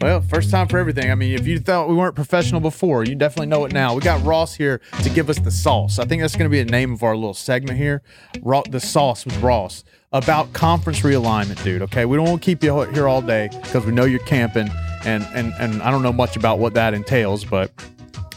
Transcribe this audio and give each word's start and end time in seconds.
Well, 0.00 0.22
first 0.22 0.50
time 0.50 0.66
for 0.66 0.78
everything. 0.78 1.10
I 1.10 1.14
mean, 1.14 1.34
if 1.34 1.46
you 1.46 1.58
thought 1.58 1.86
we 1.86 1.94
weren't 1.94 2.14
professional 2.14 2.62
before, 2.62 3.04
you 3.04 3.14
definitely 3.14 3.48
know 3.48 3.66
it 3.66 3.72
now. 3.74 3.92
We 3.94 4.00
got 4.00 4.24
Ross 4.24 4.54
here 4.54 4.80
to 5.02 5.10
give 5.10 5.28
us 5.28 5.38
the 5.38 5.50
sauce. 5.50 5.98
I 5.98 6.06
think 6.06 6.22
that's 6.22 6.34
going 6.36 6.46
to 6.46 6.50
be 6.50 6.62
the 6.62 6.70
name 6.70 6.94
of 6.94 7.02
our 7.02 7.14
little 7.14 7.34
segment 7.34 7.76
here. 7.76 8.00
The 8.42 8.80
sauce 8.80 9.26
with 9.26 9.38
Ross 9.42 9.84
about 10.12 10.54
conference 10.54 11.00
realignment, 11.00 11.62
dude. 11.62 11.82
Okay, 11.82 12.06
we 12.06 12.16
don't 12.16 12.26
want 12.26 12.40
to 12.40 12.46
keep 12.46 12.64
you 12.64 12.80
here 12.92 13.08
all 13.08 13.20
day 13.20 13.50
because 13.62 13.84
we 13.84 13.92
know 13.92 14.04
you're 14.06 14.20
camping, 14.20 14.70
and 15.04 15.22
and 15.34 15.52
and 15.58 15.82
I 15.82 15.90
don't 15.90 16.02
know 16.02 16.14
much 16.14 16.34
about 16.34 16.58
what 16.58 16.72
that 16.74 16.94
entails, 16.94 17.44
but 17.44 17.70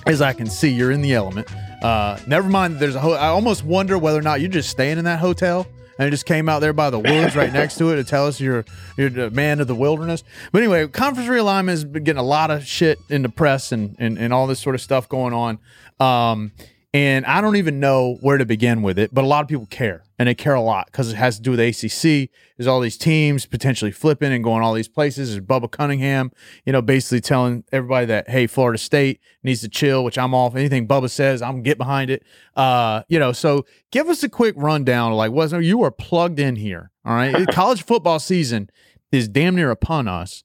as 0.06 0.22
I 0.22 0.34
can 0.34 0.48
see, 0.48 0.68
you're 0.68 0.92
in 0.92 1.02
the 1.02 1.14
element. 1.14 1.48
Uh, 1.82 2.20
never 2.28 2.50
mind. 2.50 2.80
There's 2.80 2.96
a. 2.96 3.00
Ho- 3.00 3.14
I 3.14 3.28
almost 3.28 3.64
wonder 3.64 3.98
whether 3.98 4.20
or 4.20 4.22
not 4.22 4.42
you're 4.42 4.50
just 4.50 4.70
staying 4.70 4.98
in 4.98 5.06
that 5.06 5.20
hotel 5.20 5.66
and 6.04 6.12
just 6.12 6.26
came 6.26 6.50
out 6.50 6.60
there 6.60 6.74
by 6.74 6.90
the 6.90 7.00
woods 7.00 7.36
right 7.36 7.52
next 7.52 7.78
to 7.78 7.90
it 7.92 7.96
to 7.96 8.04
tell 8.04 8.28
us 8.28 8.40
you're 8.40 8.66
you're 8.98 9.10
the 9.10 9.30
man 9.32 9.60
of 9.60 9.68
the 9.68 9.76
wilderness. 9.76 10.24
But 10.52 10.62
anyway, 10.62 10.88
conference 10.88 11.30
realignment 11.30 11.70
has 11.70 11.86
been 11.86 12.04
getting 12.04 12.20
a 12.20 12.24
lot 12.24 12.52
of 12.52 12.66
shit 12.66 13.00
in 13.10 13.22
the 13.22 13.30
press 13.30 13.72
and 13.72 13.96
and, 14.00 14.18
and 14.18 14.34
all 14.34 14.48
this 14.48 14.60
sort 14.60 14.76
of 14.76 14.82
stuff 14.82 15.08
going 15.10 15.34
on. 15.34 15.60
Um, 16.00 16.52
and 16.96 17.26
I 17.26 17.42
don't 17.42 17.56
even 17.56 17.80
know 17.80 18.18
where 18.22 18.38
to 18.38 18.46
begin 18.46 18.84
with 18.84 19.00
it, 19.00 19.12
but 19.12 19.24
a 19.24 19.28
lot 19.28 19.42
of 19.42 19.48
people 19.48 19.66
care, 19.66 20.04
and 20.20 20.30
they 20.30 20.36
care 20.36 20.54
a 20.54 20.62
lot 20.62 20.86
because 20.86 21.12
it 21.12 21.16
has 21.16 21.38
to 21.38 21.42
do 21.42 21.52
with 21.52 21.60
ACC. 21.60 22.30
There's 22.56 22.68
all 22.68 22.80
these 22.80 22.98
teams 22.98 23.48
potentially 23.48 23.92
flipping 23.92 24.32
and 24.32 24.44
going 24.44 24.62
all 24.62 24.76
these 24.76 24.88
places. 24.88 25.32
There's 25.32 25.44
Bubba 25.44 25.72
Cunningham, 25.72 26.32
you 26.66 26.72
know, 26.72 26.84
basically 26.84 27.22
telling 27.22 27.64
everybody 27.72 28.06
that 28.08 28.30
hey, 28.30 28.46
Florida 28.46 28.78
State 28.78 29.22
needs 29.42 29.62
to 29.62 29.70
chill, 29.70 30.04
which 30.04 30.20
I'm 30.20 30.36
off. 30.36 30.56
Anything 30.56 30.88
Bubba 30.88 31.10
says, 31.10 31.42
I'm 31.42 31.54
gonna 31.54 31.64
get 31.64 31.80
behind 31.80 32.12
it. 32.12 32.24
Uh, 32.56 33.02
you 33.08 33.18
know, 33.18 33.32
so 33.32 33.66
give 33.92 34.08
us 34.08 34.22
a 34.22 34.30
quick 34.30 34.54
rundown 34.56 35.14
like 35.14 35.32
what 35.32 35.52
you 35.64 35.82
are 35.82 35.92
plugged 35.92 36.40
in 36.40 36.58
here. 36.58 36.92
All 37.06 37.16
right, 37.16 37.48
college 37.52 37.84
football 37.84 38.20
season 38.20 38.70
is 39.12 39.28
damn 39.28 39.56
near 39.56 39.72
upon 39.72 40.08
us, 40.08 40.44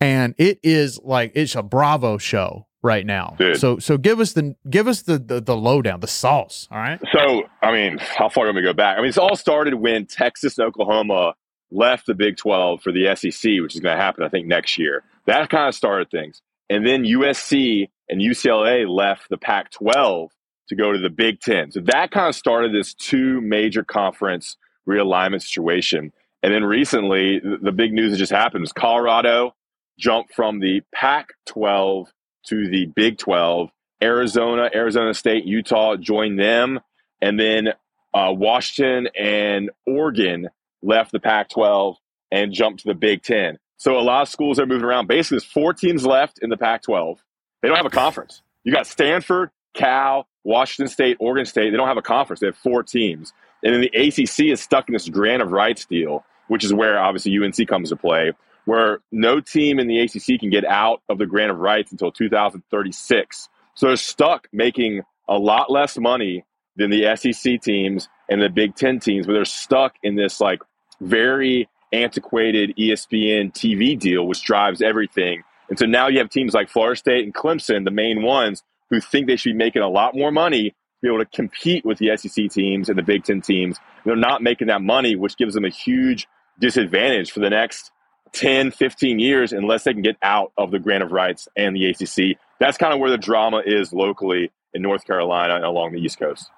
and 0.00 0.34
it 0.38 0.58
is 0.62 0.98
like 1.04 1.32
it's 1.34 1.54
a 1.54 1.62
Bravo 1.62 2.16
show 2.16 2.66
right 2.82 3.06
now. 3.06 3.36
Dude. 3.38 3.58
So 3.58 3.78
so 3.78 3.96
give 3.96 4.20
us 4.20 4.32
the 4.32 4.54
give 4.68 4.88
us 4.88 5.02
the, 5.02 5.18
the 5.18 5.40
the 5.40 5.56
lowdown, 5.56 6.00
the 6.00 6.06
sauce. 6.06 6.68
All 6.70 6.78
right. 6.78 7.00
So 7.12 7.44
I 7.62 7.72
mean, 7.72 7.98
how 7.98 8.28
far 8.28 8.46
do 8.46 8.52
we 8.54 8.62
go 8.62 8.72
back? 8.72 8.98
I 8.98 9.00
mean, 9.00 9.08
it's 9.08 9.18
all 9.18 9.36
started 9.36 9.74
when 9.74 10.06
Texas 10.06 10.58
and 10.58 10.66
Oklahoma 10.66 11.34
left 11.70 12.06
the 12.06 12.14
Big 12.14 12.36
Twelve 12.36 12.82
for 12.82 12.92
the 12.92 13.14
SEC, 13.14 13.52
which 13.62 13.74
is 13.74 13.80
going 13.80 13.96
to 13.96 14.02
happen, 14.02 14.24
I 14.24 14.28
think, 14.28 14.46
next 14.46 14.78
year. 14.78 15.04
That 15.26 15.48
kind 15.48 15.68
of 15.68 15.74
started 15.74 16.10
things, 16.10 16.42
and 16.68 16.86
then 16.86 17.04
USC 17.04 17.88
and 18.08 18.20
UCLA 18.20 18.88
left 18.88 19.28
the 19.30 19.38
Pac 19.38 19.70
twelve 19.70 20.30
to 20.68 20.76
go 20.76 20.92
to 20.92 20.98
the 20.98 21.10
Big 21.10 21.40
Ten. 21.40 21.70
So 21.70 21.80
that 21.86 22.10
kind 22.10 22.28
of 22.28 22.34
started 22.34 22.74
this 22.74 22.94
two 22.94 23.40
major 23.40 23.84
conference 23.84 24.56
realignment 24.88 25.42
situation. 25.42 26.12
And 26.42 26.52
then 26.52 26.64
recently, 26.64 27.38
the, 27.38 27.58
the 27.62 27.72
big 27.72 27.92
news 27.92 28.10
that 28.10 28.16
just 28.16 28.32
happened 28.32 28.62
was 28.62 28.72
Colorado 28.72 29.54
jumped 29.96 30.34
from 30.34 30.58
the 30.58 30.80
Pac 30.92 31.28
12 31.46 32.08
to 32.46 32.68
the 32.68 32.86
Big 32.86 33.18
12. 33.18 33.70
Arizona, 34.02 34.70
Arizona 34.74 35.14
State, 35.14 35.44
Utah 35.44 35.96
joined 35.96 36.38
them. 36.38 36.80
And 37.20 37.38
then 37.38 37.68
uh, 38.12 38.32
Washington 38.32 39.08
and 39.18 39.70
Oregon 39.86 40.48
left 40.82 41.12
the 41.12 41.20
Pac 41.20 41.50
12 41.50 41.96
and 42.30 42.52
jumped 42.52 42.80
to 42.80 42.88
the 42.88 42.94
Big 42.94 43.22
10. 43.22 43.58
So 43.76 43.98
a 43.98 44.00
lot 44.00 44.22
of 44.22 44.28
schools 44.28 44.58
are 44.58 44.66
moving 44.66 44.84
around. 44.84 45.08
Basically, 45.08 45.36
there's 45.36 45.44
four 45.44 45.72
teams 45.72 46.04
left 46.04 46.38
in 46.40 46.50
the 46.50 46.56
Pac 46.56 46.82
12. 46.82 47.18
They 47.60 47.68
don't 47.68 47.76
have 47.76 47.86
a 47.86 47.90
conference. 47.90 48.42
You 48.64 48.72
got 48.72 48.86
Stanford, 48.86 49.50
Cal, 49.74 50.26
Washington 50.44 50.92
State, 50.92 51.16
Oregon 51.20 51.46
State. 51.46 51.70
They 51.70 51.76
don't 51.76 51.88
have 51.88 51.96
a 51.96 52.02
conference. 52.02 52.40
They 52.40 52.46
have 52.46 52.56
four 52.56 52.82
teams. 52.82 53.32
And 53.62 53.74
then 53.74 53.80
the 53.80 53.90
ACC 53.96 54.52
is 54.52 54.60
stuck 54.60 54.88
in 54.88 54.92
this 54.92 55.08
grant 55.08 55.42
of 55.42 55.52
rights 55.52 55.84
deal, 55.84 56.24
which 56.48 56.64
is 56.64 56.74
where 56.74 56.98
obviously 56.98 57.36
UNC 57.38 57.66
comes 57.68 57.90
to 57.90 57.96
play, 57.96 58.32
where 58.64 59.00
no 59.10 59.40
team 59.40 59.78
in 59.78 59.88
the 59.88 60.00
ACC 60.00 60.40
can 60.40 60.50
get 60.50 60.64
out 60.64 61.02
of 61.08 61.18
the 61.18 61.26
grant 61.26 61.50
of 61.50 61.58
rights 61.58 61.92
until 61.92 62.12
2036. 62.12 63.48
So 63.74 63.86
they're 63.86 63.96
stuck 63.96 64.48
making 64.52 65.02
a 65.28 65.36
lot 65.36 65.70
less 65.70 65.98
money 65.98 66.44
than 66.76 66.90
the 66.90 67.16
SEC 67.16 67.60
teams 67.60 68.08
and 68.28 68.40
the 68.40 68.48
Big 68.48 68.74
Ten 68.74 68.98
teams, 68.98 69.26
but 69.26 69.32
they're 69.32 69.44
stuck 69.44 69.94
in 70.02 70.16
this 70.16 70.40
like 70.40 70.62
very 71.00 71.68
antiquated 71.92 72.74
ESPN 72.78 73.52
TV 73.52 73.98
deal, 73.98 74.26
which 74.26 74.42
drives 74.42 74.80
everything. 74.80 75.42
And 75.68 75.78
so 75.78 75.86
now 75.86 76.08
you 76.08 76.18
have 76.18 76.30
teams 76.30 76.54
like 76.54 76.68
Florida 76.68 76.96
State 76.96 77.24
and 77.24 77.34
Clemson, 77.34 77.84
the 77.84 77.90
main 77.90 78.22
ones, 78.22 78.62
who 78.90 79.00
think 79.00 79.26
they 79.26 79.36
should 79.36 79.52
be 79.52 79.58
making 79.58 79.82
a 79.82 79.88
lot 79.88 80.14
more 80.14 80.30
money 80.30 80.70
to 80.70 80.74
be 81.02 81.08
able 81.08 81.18
to 81.18 81.26
compete 81.26 81.84
with 81.84 81.98
the 81.98 82.16
SEC 82.16 82.50
teams 82.50 82.88
and 82.88 82.98
the 82.98 83.02
Big 83.02 83.24
Ten 83.24 83.40
teams. 83.40 83.78
They're 84.04 84.16
not 84.16 84.42
making 84.42 84.68
that 84.68 84.82
money, 84.82 85.16
which 85.16 85.36
gives 85.36 85.54
them 85.54 85.64
a 85.64 85.70
huge 85.70 86.26
disadvantage 86.58 87.32
for 87.32 87.40
the 87.40 87.50
next 87.50 87.90
10, 88.32 88.70
15 88.70 89.18
years 89.18 89.52
unless 89.52 89.84
they 89.84 89.92
can 89.92 90.02
get 90.02 90.16
out 90.22 90.52
of 90.56 90.70
the 90.70 90.78
grant 90.78 91.02
of 91.02 91.12
rights 91.12 91.48
and 91.56 91.76
the 91.76 91.86
ACC. 91.90 92.38
That's 92.58 92.78
kind 92.78 92.92
of 92.94 93.00
where 93.00 93.10
the 93.10 93.18
drama 93.18 93.62
is 93.64 93.92
locally 93.92 94.50
in 94.74 94.82
North 94.82 95.04
Carolina 95.06 95.56
and 95.56 95.64
along 95.64 95.92
the 95.92 96.00
East 96.00 96.18
Coast. 96.18 96.48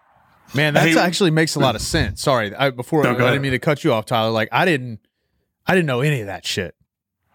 Man, 0.55 0.75
that 0.75 0.87
Hey- 0.89 0.99
actually 0.99 1.31
makes 1.31 1.55
a 1.57 1.61
lot 1.61 1.75
of 1.75 1.81
sense. 1.81 2.21
Sorry, 2.23 2.55
I, 2.55 2.71
before 2.71 3.03
No, 3.03 3.11
I 3.11 3.15
go 3.15 3.27
didn't 3.27 3.43
mean 3.43 3.53
to 3.53 3.59
cut 3.59 3.83
you 3.83 3.93
off, 3.93 4.05
Tyler. 4.07 4.31
Like 4.31 4.49
I 4.53 4.65
didn't, 4.65 5.01
I 5.67 5.75
didn't 5.75 5.87
know 5.87 6.01
any 6.03 6.21
of 6.21 6.27
that 6.27 6.47
shit. 6.47 6.75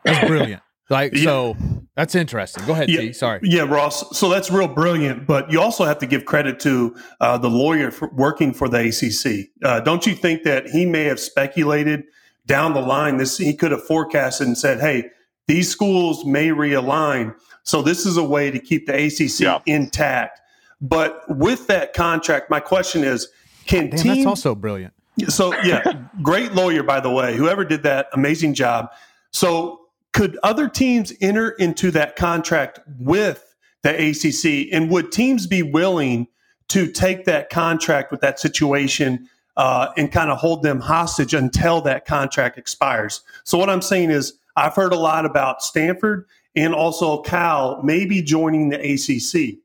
That's 0.05 0.25
brilliant. 0.27 0.61
Like 0.89 1.13
Yeah. 1.13 1.23
so, 1.23 1.57
that's 1.95 2.15
interesting. 2.15 2.65
Go 2.65 2.73
ahead, 2.73 2.89
Yeah. 2.89 3.01
T. 3.01 3.13
Sorry. 3.13 3.39
Yeah, 3.43 3.63
Ross. 3.63 4.17
So 4.17 4.29
that's 4.29 4.49
real 4.49 4.67
brilliant, 4.67 5.27
but 5.27 5.51
you 5.51 5.59
also 5.59 5.83
have 5.85 5.97
to 5.99 6.05
give 6.05 6.25
credit 6.25 6.59
to 6.61 6.95
uh, 7.19 7.37
the 7.37 7.49
lawyer 7.49 7.91
for 7.91 8.09
working 8.13 8.53
for 8.53 8.69
the 8.69 8.79
ACC. 8.87 9.49
Uh, 9.63 9.81
don't 9.81 10.05
you 10.07 10.13
think 10.15 10.43
that 10.43 10.67
he 10.69 10.85
may 10.85 11.03
have 11.05 11.19
speculated 11.19 12.03
down 12.49 12.73
the 12.73 12.81
line? 12.81 13.15
This 13.17 13.37
he 13.37 13.53
could 13.53 13.71
have 13.71 13.85
forecasted 13.85 14.47
and 14.47 14.57
said, 14.57 14.81
"Hey, 14.81 15.05
these 15.47 15.69
schools 15.69 16.25
may 16.25 16.49
realign, 16.49 17.33
so 17.63 17.81
this 17.81 18.05
is 18.05 18.17
a 18.17 18.23
way 18.23 18.51
to 18.51 18.59
keep 18.59 18.87
the 18.87 18.93
ACC 18.93 19.39
Yeah. 19.45 19.59
intact." 19.65 20.41
But 20.81 21.23
with 21.29 21.67
that 21.67 21.93
contract, 21.93 22.49
my 22.49 22.59
question 22.59 23.03
is, 23.03 23.27
can 23.67 23.89
Damn, 23.89 23.99
teams 23.99 24.17
that's 24.17 24.25
also 24.25 24.55
brilliant. 24.55 24.93
so 25.27 25.53
yeah, 25.63 25.83
great 26.21 26.53
lawyer 26.53 26.83
by 26.83 26.99
the 26.99 27.09
way. 27.11 27.35
Whoever 27.37 27.63
did 27.63 27.83
that, 27.83 28.07
amazing 28.13 28.53
job. 28.55 28.89
So 29.31 29.81
could 30.11 30.37
other 30.41 30.67
teams 30.67 31.13
enter 31.21 31.51
into 31.51 31.91
that 31.91 32.15
contract 32.15 32.79
with 32.99 33.45
the 33.83 33.91
ACC, 33.91 34.69
and 34.73 34.89
would 34.89 35.11
teams 35.11 35.45
be 35.47 35.61
willing 35.63 36.27
to 36.69 36.87
take 36.91 37.25
that 37.25 37.49
contract 37.49 38.11
with 38.11 38.21
that 38.21 38.39
situation 38.39 39.29
uh, 39.57 39.89
and 39.97 40.11
kind 40.11 40.31
of 40.31 40.37
hold 40.37 40.63
them 40.63 40.79
hostage 40.79 41.33
until 41.33 41.81
that 41.81 42.05
contract 42.05 42.57
expires? 42.57 43.21
So 43.43 43.57
what 43.57 43.69
I'm 43.69 43.81
saying 43.81 44.11
is, 44.11 44.33
I've 44.55 44.75
heard 44.75 44.91
a 44.91 44.97
lot 44.97 45.25
about 45.25 45.61
Stanford 45.61 46.25
and 46.55 46.73
also 46.73 47.21
Cal 47.21 47.81
maybe 47.83 48.21
joining 48.21 48.69
the 48.69 48.77
ACC. 48.77 49.59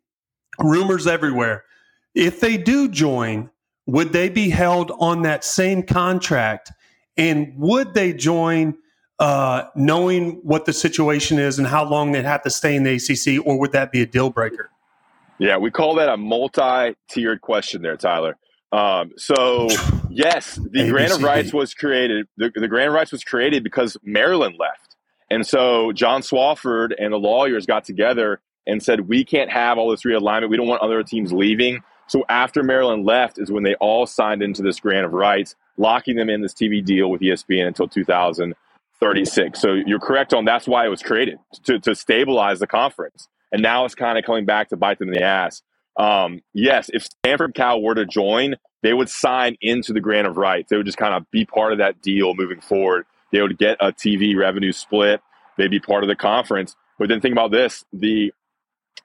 Rumors 0.59 1.07
everywhere. 1.07 1.65
If 2.15 2.39
they 2.39 2.57
do 2.57 2.89
join, 2.89 3.51
would 3.87 4.13
they 4.13 4.29
be 4.29 4.51
held 4.51 4.93
on 4.99 5.23
that 5.23 5.45
same 5.45 5.83
contract? 5.83 6.71
And 7.17 7.53
would 7.57 7.95
they 7.95 8.13
join 8.13 8.77
uh, 9.19 9.65
knowing 9.75 10.41
what 10.43 10.65
the 10.65 10.73
situation 10.73 11.39
is 11.39 11.59
and 11.59 11.69
how 11.69 11.85
long 11.85 12.13
they'd 12.13 12.25
have 12.25 12.43
to 12.43 12.51
stay 12.51 12.75
in 12.75 12.83
the 12.83 12.95
ACC, 12.95 13.45
or 13.47 13.59
would 13.59 13.73
that 13.73 13.93
be 13.93 14.03
a 14.03 14.07
deal 14.07 14.31
breaker? 14.31 14.71
Yeah, 15.39 15.57
we 15.57 15.71
call 15.71 15.95
that 15.97 16.09
a 16.09 16.17
multi-tiered 16.17 17.41
question 17.41 17.83
there, 17.83 17.97
Tyler. 17.97 18.37
Um, 18.73 19.13
so 19.17 19.69
yes, 20.11 20.57
the 20.57 20.89
grant 20.89 21.13
of 21.13 21.23
rights 21.23 21.53
was 21.53 21.75
created. 21.75 22.27
The, 22.37 22.51
the 22.55 22.69
grant 22.69 22.89
of 22.89 22.95
rights 22.95 23.13
was 23.13 23.25
created 23.25 23.63
because 23.63 23.97
Maryland 24.03 24.57
left, 24.59 24.97
and 25.31 25.47
so 25.47 25.93
John 25.93 26.23
Swofford 26.23 26.93
and 26.99 27.13
the 27.13 27.19
lawyers 27.19 27.67
got 27.67 27.85
together 27.85 28.41
and 28.67 28.83
said 28.83 29.09
we 29.09 29.25
can't 29.25 29.51
have 29.51 29.79
all 29.79 29.91
this 29.91 30.03
realignment. 30.03 30.49
We 30.49 30.57
don't 30.57 30.69
want 30.69 30.83
other 30.83 31.03
teams 31.03 31.33
leaving. 31.33 31.83
So 32.07 32.25
after 32.29 32.63
Maryland 32.63 33.05
left 33.05 33.39
is 33.39 33.51
when 33.51 33.63
they 33.63 33.75
all 33.77 34.07
signed 34.07 34.43
into 34.43 34.63
this 34.63 34.79
grant 34.81 35.07
of 35.07 35.13
rights, 35.13 35.57
locking 35.77 36.17
them 36.17 36.29
in 36.29 36.43
this 36.43 36.53
TV 36.53 36.85
deal 36.85 37.11
with 37.11 37.21
ESPN 37.21 37.67
until 37.67 37.89
2036. 37.89 39.61
So 39.61 39.73
you're 39.73 40.01
correct 40.01 40.35
on 40.35 40.45
that's 40.45 40.69
why 40.69 40.87
it 40.87 40.91
was 40.91 41.03
created 41.03 41.39
to, 41.65 41.79
to 41.81 41.95
stabilize 41.95 42.61
the 42.61 42.67
conference. 42.67 43.29
And 43.53 43.63
now 43.63 43.85
it's 43.85 43.95
kind 43.95 44.19
of 44.19 44.25
coming 44.25 44.45
back 44.45 44.69
to 44.71 44.77
bite 44.77 44.99
them 44.99 45.09
in 45.09 45.15
the 45.15 45.23
ass. 45.23 45.63
Um, 45.97 46.43
yes, 46.53 46.91
if 46.93 47.05
Stanford 47.05 47.55
Cal 47.55 47.81
were 47.81 47.95
to 47.95 48.07
join, 48.07 48.57
they 48.83 48.93
would 48.93 49.09
sign 49.09 49.57
into 49.61 49.93
the 49.93 50.01
grant 50.01 50.27
of 50.27 50.37
rights. 50.37 50.71
They 50.71 50.77
would 50.77 50.87
just 50.87 50.99
kind 50.99 51.15
of 51.15 51.31
be 51.31 51.45
part 51.45 51.73
of 51.73 51.79
that 51.79 52.03
deal 52.03 52.35
moving 52.35 52.61
forward. 52.61 53.07
They 53.33 53.41
would 53.41 53.59
get 53.59 53.77
a 53.81 53.93
TV 53.93 54.37
revenue 54.37 54.73
split. 54.73 55.21
They'd 55.57 55.71
be 55.71 55.81
part 55.81 56.05
of 56.05 56.09
the 56.09 56.17
conference. 56.17 56.77
But 56.99 57.09
then 57.09 57.21
think 57.21 57.33
about 57.33 57.51
this: 57.51 57.85
the 57.93 58.33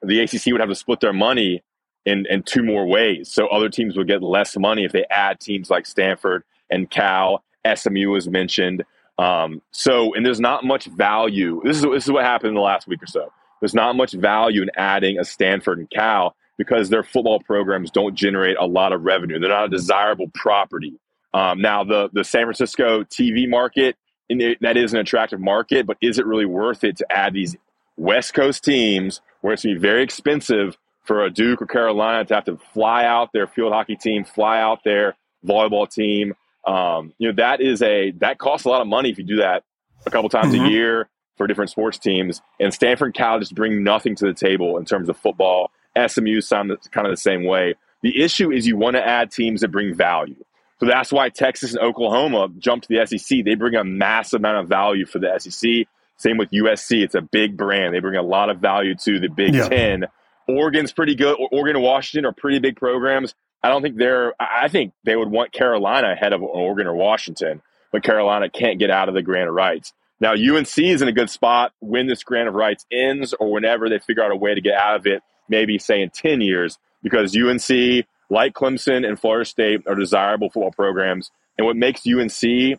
the 0.02 0.20
ACC 0.20 0.46
would 0.46 0.60
have 0.60 0.68
to 0.68 0.74
split 0.74 1.00
their 1.00 1.12
money 1.12 1.62
in 2.04 2.26
in 2.28 2.42
two 2.42 2.62
more 2.62 2.86
ways. 2.86 3.32
So 3.32 3.46
other 3.48 3.68
teams 3.68 3.96
would 3.96 4.08
get 4.08 4.22
less 4.22 4.56
money 4.56 4.84
if 4.84 4.92
they 4.92 5.04
add 5.10 5.40
teams 5.40 5.70
like 5.70 5.86
Stanford 5.86 6.44
and 6.70 6.90
Cal. 6.90 7.42
SMU 7.74 8.10
was 8.10 8.28
mentioned. 8.28 8.84
Um, 9.18 9.60
so 9.70 10.14
and 10.14 10.24
there's 10.24 10.40
not 10.40 10.64
much 10.64 10.86
value. 10.86 11.60
This 11.64 11.76
is 11.76 11.82
this 11.82 12.04
is 12.04 12.10
what 12.10 12.24
happened 12.24 12.50
in 12.50 12.54
the 12.54 12.60
last 12.60 12.86
week 12.86 13.02
or 13.02 13.06
so. 13.06 13.32
There's 13.60 13.74
not 13.74 13.94
much 13.96 14.12
value 14.12 14.62
in 14.62 14.70
adding 14.76 15.18
a 15.18 15.24
Stanford 15.24 15.78
and 15.78 15.90
Cal 15.90 16.34
because 16.60 16.90
their 16.90 17.02
football 17.02 17.40
programs 17.40 17.90
don't 17.90 18.14
generate 18.14 18.54
a 18.58 18.66
lot 18.66 18.92
of 18.92 19.00
revenue. 19.00 19.40
They're 19.40 19.48
not 19.48 19.64
a 19.64 19.68
desirable 19.70 20.30
property. 20.34 20.92
Um, 21.32 21.62
now, 21.62 21.84
the 21.84 22.10
the 22.12 22.22
San 22.22 22.42
Francisco 22.42 23.02
TV 23.04 23.48
market, 23.48 23.96
that 24.28 24.76
is 24.76 24.92
an 24.92 24.98
attractive 25.00 25.40
market, 25.40 25.86
but 25.86 25.96
is 26.02 26.18
it 26.18 26.26
really 26.26 26.44
worth 26.44 26.84
it 26.84 26.98
to 26.98 27.06
add 27.10 27.32
these 27.32 27.56
West 27.96 28.34
Coast 28.34 28.62
teams 28.62 29.22
where 29.40 29.54
it's 29.54 29.64
going 29.64 29.74
to 29.74 29.80
be 29.80 29.82
very 29.82 30.02
expensive 30.02 30.76
for 31.04 31.24
a 31.24 31.30
Duke 31.30 31.62
or 31.62 31.66
Carolina 31.66 32.26
to 32.26 32.34
have 32.34 32.44
to 32.44 32.58
fly 32.74 33.06
out 33.06 33.32
their 33.32 33.46
field 33.46 33.72
hockey 33.72 33.96
team, 33.96 34.24
fly 34.24 34.60
out 34.60 34.84
their 34.84 35.16
volleyball 35.46 35.90
team. 35.90 36.34
Um, 36.66 37.14
you 37.16 37.28
know, 37.28 37.34
that 37.36 37.62
is 37.62 37.80
a 37.80 38.10
that 38.18 38.36
costs 38.36 38.66
a 38.66 38.68
lot 38.68 38.82
of 38.82 38.86
money 38.86 39.08
if 39.08 39.16
you 39.16 39.24
do 39.24 39.36
that 39.36 39.64
a 40.04 40.10
couple 40.10 40.28
times 40.28 40.54
mm-hmm. 40.54 40.66
a 40.66 40.68
year 40.68 41.08
for 41.38 41.46
different 41.46 41.70
sports 41.70 41.96
teams. 41.96 42.42
And 42.60 42.74
Stanford 42.74 43.14
Cal 43.14 43.38
just 43.38 43.54
bring 43.54 43.82
nothing 43.82 44.14
to 44.16 44.26
the 44.26 44.34
table 44.34 44.76
in 44.76 44.84
terms 44.84 45.08
of 45.08 45.16
football. 45.16 45.70
SMU 46.08 46.40
sound 46.40 46.72
kind 46.90 47.06
of 47.06 47.12
the 47.12 47.16
same 47.16 47.44
way. 47.44 47.74
The 48.02 48.22
issue 48.22 48.50
is 48.50 48.66
you 48.66 48.76
want 48.76 48.96
to 48.96 49.06
add 49.06 49.30
teams 49.30 49.60
that 49.60 49.68
bring 49.68 49.94
value. 49.94 50.42
So 50.80 50.86
that's 50.86 51.12
why 51.12 51.28
Texas 51.28 51.72
and 51.72 51.80
Oklahoma 51.80 52.48
jumped 52.58 52.88
to 52.88 52.94
the 52.94 53.06
SEC. 53.06 53.44
They 53.44 53.54
bring 53.54 53.74
a 53.74 53.84
massive 53.84 54.40
amount 54.40 54.58
of 54.58 54.68
value 54.68 55.04
for 55.04 55.18
the 55.18 55.38
SEC. 55.38 55.86
Same 56.16 56.38
with 56.38 56.50
USC. 56.50 57.02
It's 57.02 57.14
a 57.14 57.20
big 57.20 57.56
brand. 57.56 57.94
They 57.94 58.00
bring 58.00 58.16
a 58.16 58.22
lot 58.22 58.50
of 58.50 58.58
value 58.58 58.94
to 59.04 59.20
the 59.20 59.28
Big 59.28 59.54
yeah. 59.54 59.68
Ten. 59.68 60.04
Oregon's 60.48 60.92
pretty 60.92 61.14
good. 61.14 61.36
Oregon 61.52 61.76
and 61.76 61.84
Washington 61.84 62.26
are 62.28 62.32
pretty 62.32 62.58
big 62.58 62.76
programs. 62.76 63.34
I 63.62 63.68
don't 63.68 63.82
think 63.82 63.96
they're. 63.96 64.34
I 64.40 64.68
think 64.68 64.92
they 65.04 65.16
would 65.16 65.30
want 65.30 65.52
Carolina 65.52 66.12
ahead 66.12 66.32
of 66.32 66.42
Oregon 66.42 66.86
or 66.86 66.94
Washington, 66.94 67.62
but 67.92 68.02
Carolina 68.02 68.48
can't 68.48 68.78
get 68.78 68.90
out 68.90 69.08
of 69.08 69.14
the 69.14 69.22
grant 69.22 69.48
of 69.48 69.54
rights. 69.54 69.92
Now 70.18 70.32
UNC 70.32 70.78
is 70.78 71.02
in 71.02 71.08
a 71.08 71.12
good 71.12 71.30
spot 71.30 71.72
when 71.80 72.06
this 72.06 72.22
grant 72.22 72.48
of 72.48 72.54
rights 72.54 72.86
ends, 72.90 73.34
or 73.38 73.50
whenever 73.52 73.88
they 73.88 73.98
figure 73.98 74.22
out 74.22 74.30
a 74.30 74.36
way 74.36 74.54
to 74.54 74.60
get 74.60 74.74
out 74.74 74.96
of 74.96 75.06
it. 75.06 75.22
Maybe 75.50 75.78
say 75.78 76.00
in 76.00 76.10
ten 76.10 76.40
years, 76.40 76.78
because 77.02 77.36
UNC, 77.36 78.06
like 78.30 78.54
Clemson 78.54 79.06
and 79.06 79.20
Florida 79.20 79.44
State, 79.44 79.82
are 79.86 79.94
desirable 79.94 80.48
football 80.48 80.72
programs. 80.72 81.30
And 81.58 81.66
what 81.66 81.76
makes 81.76 82.06
UNC 82.06 82.78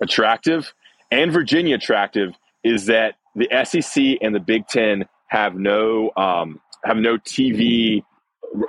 attractive 0.00 0.72
and 1.10 1.32
Virginia 1.32 1.76
attractive 1.76 2.34
is 2.62 2.86
that 2.86 3.14
the 3.34 3.48
SEC 3.64 4.18
and 4.20 4.34
the 4.34 4.40
Big 4.40 4.66
Ten 4.68 5.06
have 5.28 5.56
no 5.56 6.12
um, 6.16 6.60
have 6.84 6.96
no 6.96 7.18
TV 7.18 8.04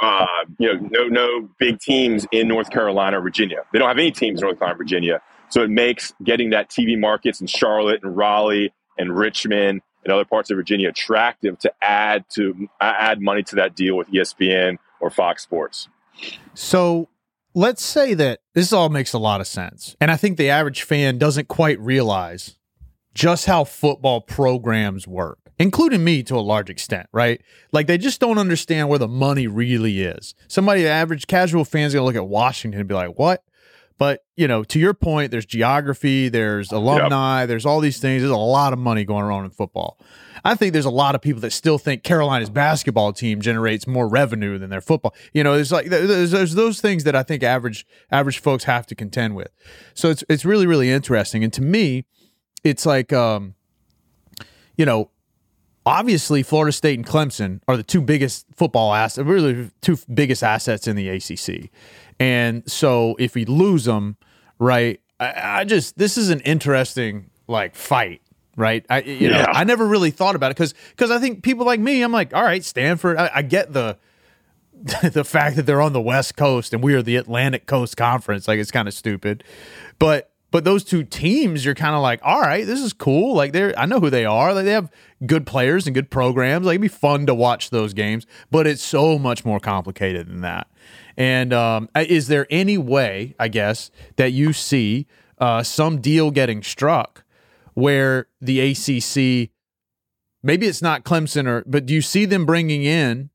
uh, 0.02 0.26
you 0.58 0.74
know, 0.74 0.90
no 0.92 1.08
no 1.08 1.50
big 1.60 1.80
teams 1.80 2.26
in 2.32 2.48
North 2.48 2.70
Carolina 2.72 3.20
Virginia. 3.20 3.64
They 3.72 3.80
don't 3.80 3.88
have 3.88 3.98
any 3.98 4.12
teams 4.12 4.42
in 4.42 4.46
North 4.46 4.60
Carolina, 4.60 4.78
Virginia. 4.78 5.22
So 5.50 5.62
it 5.62 5.70
makes 5.70 6.14
getting 6.24 6.50
that 6.52 6.70
TV 6.70 7.00
markets 7.00 7.40
in 7.40 7.48
Charlotte 7.48 8.04
and 8.04 8.18
Raleigh 8.18 8.74
and 8.98 9.16
Richmond 9.16 9.82
and 10.06 10.14
other 10.14 10.26
parts 10.26 10.50
of 10.52 10.58
Virginia 10.58 10.90
attractive 10.90 11.60
to 11.60 11.74
add 11.82 12.24
to 12.30 12.70
uh, 12.80 12.94
add 12.98 13.22
money 13.22 13.44
to 13.44 13.56
that 13.56 13.76
deal 13.76 13.98
with 13.98 14.10
ESPN 14.10 14.78
or 15.02 15.10
Fox 15.10 15.44
Sports. 15.44 15.90
So 16.54 17.10
let's 17.54 17.84
say 17.84 18.14
that 18.14 18.40
this 18.54 18.72
all 18.72 18.90
makes 18.90 19.12
a 19.12 19.20
lot 19.20 19.42
of 19.42 19.48
sense. 19.48 19.96
And 20.00 20.12
I 20.12 20.16
think 20.16 20.38
the 20.38 20.50
average 20.50 20.84
fan 20.84 21.18
doesn't 21.18 21.48
quite 21.48 21.80
realize 21.80 22.56
just 23.14 23.46
how 23.46 23.64
football 23.64 24.22
programs 24.22 25.08
work 25.08 25.40
including 25.58 26.04
me 26.04 26.24
to 26.24 26.36
a 26.36 26.42
large 26.42 26.70
extent, 26.70 27.08
right? 27.12 27.42
Like 27.72 27.88
they 27.88 27.98
just 27.98 28.20
don't 28.20 28.38
understand 28.38 28.90
where 28.90 29.00
the 29.00 29.08
money 29.08 29.48
really 29.48 30.02
is. 30.02 30.36
Somebody, 30.48 30.88
average 30.88 31.28
casual 31.28 31.66
fans, 31.66 31.94
gonna 31.94 32.06
look 32.06 32.16
at 32.16 32.28
Washington 32.28 32.82
and 32.82 32.90
be 32.90 32.96
like, 32.96 33.18
"What?" 33.18 33.44
But 33.98 34.26
you 34.36 34.48
know, 34.48 34.64
to 34.66 34.80
your 34.80 34.94
point, 34.94 35.32
there's 35.32 35.46
geography, 35.46 36.28
there's 36.28 36.72
alumni, 36.72 37.42
yep. 37.42 37.50
there's 37.50 37.66
all 37.66 37.80
these 37.80 38.00
things. 38.00 38.22
There's 38.22 38.32
a 38.32 38.36
lot 38.36 38.74
of 38.74 38.80
money 38.80 39.06
going 39.06 39.24
around 39.24 39.46
in 39.46 39.52
football. 39.52 39.98
I 40.44 40.54
think 40.56 40.74
there's 40.74 40.86
a 40.86 40.92
lot 40.92 41.16
of 41.16 41.22
people 41.22 41.42
that 41.42 41.52
still 41.52 41.78
think 41.78 42.04
Carolina's 42.04 42.50
basketball 42.50 43.14
team 43.14 43.42
generates 43.42 43.88
more 43.88 44.08
revenue 44.08 44.58
than 44.58 44.70
their 44.70 44.82
football. 44.82 45.16
You 45.34 45.44
know, 45.44 45.56
there's 45.56 45.72
like 45.72 45.88
there's, 45.88 46.32
there's 46.32 46.56
those 46.56 46.82
things 46.82 47.04
that 47.06 47.16
I 47.16 47.24
think 47.24 47.42
average 47.42 47.86
average 48.12 48.40
folks 48.40 48.66
have 48.66 48.86
to 48.88 48.96
contend 48.96 49.36
with. 49.36 49.50
So 49.94 50.10
it's 50.10 50.24
it's 50.30 50.46
really 50.46 50.68
really 50.68 50.92
interesting. 50.92 51.44
And 51.44 51.54
to 51.54 51.62
me, 51.62 52.06
it's 52.64 52.86
like 52.86 53.14
um, 53.14 53.56
you 54.76 54.86
know, 54.86 55.10
obviously 55.86 56.44
Florida 56.44 56.72
State 56.72 56.98
and 56.98 57.06
Clemson 57.06 57.62
are 57.68 57.78
the 57.78 57.84
two 57.84 58.02
biggest 58.02 58.46
football 58.56 58.94
assets, 58.94 59.26
really 59.26 59.70
two 59.82 59.98
biggest 60.14 60.44
assets 60.44 60.88
in 60.88 60.96
the 60.96 61.10
ACC. 61.10 61.70
And 62.20 62.70
so 62.70 63.16
if 63.20 63.36
we 63.36 63.46
lose 63.46 63.86
them, 63.86 64.18
right, 64.58 65.00
I, 65.20 65.60
I 65.60 65.64
just 65.64 65.98
this 65.98 66.18
is 66.18 66.30
an 66.30 66.40
interesting 66.42 67.30
like 67.48 67.76
fight, 67.76 68.22
right? 68.58 68.86
I 68.90 69.02
you 69.02 69.30
yeah. 69.30 69.44
know 69.44 69.46
I 69.48 69.64
never 69.64 69.86
really 69.86 70.12
thought 70.12 70.36
about 70.36 70.52
it 70.52 70.56
because 70.56 70.74
because 70.92 71.12
I 71.12 71.20
think 71.20 71.44
people 71.44 71.66
like 71.66 71.80
me, 71.80 72.02
I'm 72.02 72.12
like, 72.12 72.34
all 72.34 72.44
right, 72.44 72.64
Stanford, 72.64 73.18
I, 73.18 73.30
I 73.36 73.42
get 73.42 73.74
the 73.74 73.98
the 75.04 75.24
fact 75.24 75.56
that 75.56 75.66
they're 75.66 75.82
on 75.82 75.94
the 75.94 76.02
West 76.02 76.36
Coast 76.36 76.74
and 76.74 76.84
we 76.84 76.94
are 76.96 77.02
the 77.02 77.16
Atlantic 77.16 77.66
Coast 77.66 77.96
Conference, 77.96 78.48
like 78.48 78.60
it's 78.60 78.72
kind 78.72 78.88
of 78.88 78.94
stupid, 78.94 79.44
but 80.00 80.32
but 80.56 80.64
those 80.64 80.86
two 80.86 81.04
teams, 81.04 81.66
you're 81.66 81.76
kind 81.76 81.98
of 81.98 82.02
like, 82.02 82.22
all 82.24 82.40
right, 82.40 82.66
this 82.66 82.80
is 82.80 82.94
cool. 82.94 83.36
Like 83.36 83.52
they're, 83.52 83.78
I 83.78 83.86
know 83.86 84.00
who 84.00 84.10
they 84.10 84.24
are. 84.24 84.54
Like 84.54 84.64
they 84.64 84.72
have 84.72 84.90
good 85.26 85.46
players 85.46 85.86
and 85.86 85.94
good 85.94 86.10
programs. 86.10 86.66
Like 86.66 86.76
it'd 86.76 86.82
be 86.82 86.88
fun 86.88 87.26
to 87.26 87.36
watch 87.36 87.72
those 87.72 87.94
games. 87.94 88.26
But 88.52 88.66
it's 88.66 88.82
so 88.82 89.20
much 89.20 89.44
more 89.44 89.60
complicated 89.60 90.30
than 90.30 90.40
that. 90.40 90.68
And 91.18 91.52
um, 91.52 91.90
is 91.94 92.30
there 92.30 92.48
any 92.50 92.78
way, 92.78 93.36
I 93.38 93.50
guess, 93.50 93.92
that 94.16 94.32
you 94.32 94.54
see 94.54 95.08
uh, 95.40 95.62
some 95.62 96.00
deal 96.00 96.32
getting 96.32 96.64
struck 96.64 97.26
where 97.74 98.30
the 98.40 98.62
ACC, 98.62 99.50
maybe 100.42 100.68
it's 100.68 100.82
not 100.82 101.04
Clemson 101.04 101.50
or, 101.50 101.66
but 101.68 101.86
do 101.86 101.94
you 101.94 102.02
see 102.02 102.24
them 102.24 102.46
bringing 102.46 102.86
in 102.86 103.30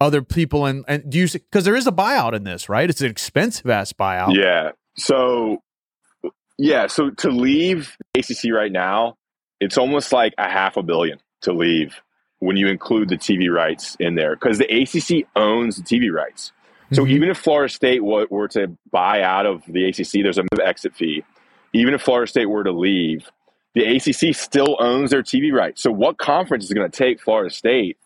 other 0.00 0.22
people 0.22 0.66
and 0.66 0.84
and 0.88 1.08
do 1.08 1.18
you 1.18 1.28
because 1.28 1.64
there 1.64 1.76
is 1.76 1.86
a 1.86 1.92
buyout 1.92 2.32
in 2.32 2.42
this, 2.42 2.68
right? 2.68 2.90
It's 2.90 3.00
an 3.00 3.10
expensive 3.12 3.70
ass 3.70 3.92
buyout. 3.92 4.34
Yeah. 4.34 4.72
So 4.96 5.62
yeah, 6.58 6.88
so 6.88 7.10
to 7.10 7.30
leave 7.30 7.96
ACC 8.16 8.52
right 8.52 8.72
now, 8.72 9.16
it's 9.60 9.78
almost 9.78 10.12
like 10.12 10.34
a 10.38 10.48
half 10.48 10.76
a 10.76 10.82
billion 10.82 11.18
to 11.42 11.52
leave 11.52 12.00
when 12.40 12.56
you 12.56 12.68
include 12.68 13.08
the 13.08 13.16
TV 13.16 13.50
rights 13.52 13.96
in 13.98 14.14
there 14.14 14.34
because 14.34 14.58
the 14.58 14.64
ACC 14.64 15.26
owns 15.36 15.76
the 15.76 15.82
TV 15.82 16.12
rights. 16.12 16.52
So 16.92 17.02
mm-hmm. 17.02 17.12
even 17.12 17.28
if 17.28 17.38
Florida 17.38 17.72
State 17.72 18.02
were 18.02 18.48
to 18.48 18.76
buy 18.90 19.22
out 19.22 19.46
of 19.46 19.62
the 19.66 19.88
ACC, 19.88 20.22
there's 20.22 20.38
a 20.38 20.44
exit 20.64 20.94
fee. 20.94 21.24
Even 21.72 21.94
if 21.94 22.02
Florida 22.02 22.28
State 22.28 22.46
were 22.46 22.64
to 22.64 22.72
leave, 22.72 23.30
the 23.74 23.84
ACC 23.84 24.34
still 24.34 24.76
owns 24.80 25.10
their 25.10 25.22
TV 25.22 25.52
rights. 25.52 25.82
So 25.82 25.90
what 25.90 26.18
conference 26.18 26.64
is 26.64 26.72
going 26.72 26.90
to 26.90 26.96
take 26.96 27.20
Florida 27.20 27.54
State 27.54 27.98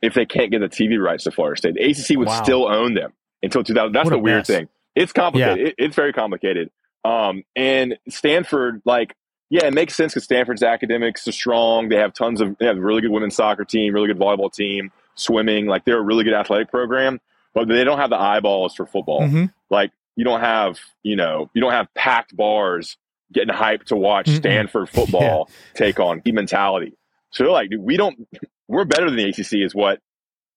if 0.00 0.14
they 0.14 0.24
can't 0.24 0.50
get 0.50 0.60
the 0.60 0.68
TV 0.68 1.02
rights 1.02 1.24
to 1.24 1.30
Florida 1.30 1.58
State? 1.58 1.74
The 1.74 1.84
ACC 1.84 2.16
would 2.16 2.28
wow. 2.28 2.42
still 2.42 2.68
own 2.68 2.94
them 2.94 3.12
until 3.42 3.64
2000. 3.64 3.92
That's 3.92 4.08
the 4.08 4.18
weird 4.18 4.38
mess. 4.38 4.46
thing. 4.46 4.68
It's 4.94 5.12
complicated. 5.12 5.58
Yeah. 5.58 5.66
It, 5.68 5.74
it's 5.78 5.96
very 5.96 6.12
complicated. 6.12 6.70
Um, 7.04 7.44
and 7.56 7.98
Stanford, 8.08 8.82
like, 8.84 9.14
yeah, 9.50 9.66
it 9.66 9.74
makes 9.74 9.96
sense 9.96 10.12
because 10.12 10.24
Stanford's 10.24 10.62
academics 10.62 11.26
are 11.26 11.32
strong. 11.32 11.88
They 11.88 11.96
have 11.96 12.12
tons 12.12 12.40
of, 12.40 12.56
they 12.58 12.66
have 12.66 12.76
a 12.76 12.80
really 12.80 13.00
good 13.00 13.10
women's 13.10 13.36
soccer 13.36 13.64
team, 13.64 13.94
really 13.94 14.08
good 14.08 14.18
volleyball 14.18 14.52
team, 14.52 14.92
swimming. 15.14 15.66
Like, 15.66 15.84
they're 15.84 15.98
a 15.98 16.02
really 16.02 16.24
good 16.24 16.34
athletic 16.34 16.70
program, 16.70 17.20
but 17.54 17.68
they 17.68 17.84
don't 17.84 17.98
have 17.98 18.10
the 18.10 18.20
eyeballs 18.20 18.74
for 18.74 18.84
football. 18.84 19.22
Mm-hmm. 19.22 19.46
Like, 19.70 19.92
you 20.16 20.24
don't 20.24 20.40
have, 20.40 20.78
you 21.02 21.16
know, 21.16 21.50
you 21.54 21.62
don't 21.62 21.72
have 21.72 21.92
packed 21.94 22.36
bars 22.36 22.96
getting 23.32 23.54
hyped 23.54 23.84
to 23.84 23.96
watch 23.96 24.26
mm 24.26 24.36
Stanford 24.36 24.88
football 24.92 25.48
yeah. 25.48 25.54
take 25.74 26.00
on 26.00 26.20
the 26.24 26.32
mentality. 26.32 26.94
So 27.30 27.44
they're 27.44 27.52
like, 27.52 27.70
dude, 27.70 27.80
we 27.80 27.96
don't, 27.96 28.28
we're 28.68 28.84
better 28.84 29.06
than 29.10 29.16
the 29.16 29.28
ACC, 29.28 29.64
is 29.64 29.74
what 29.74 30.00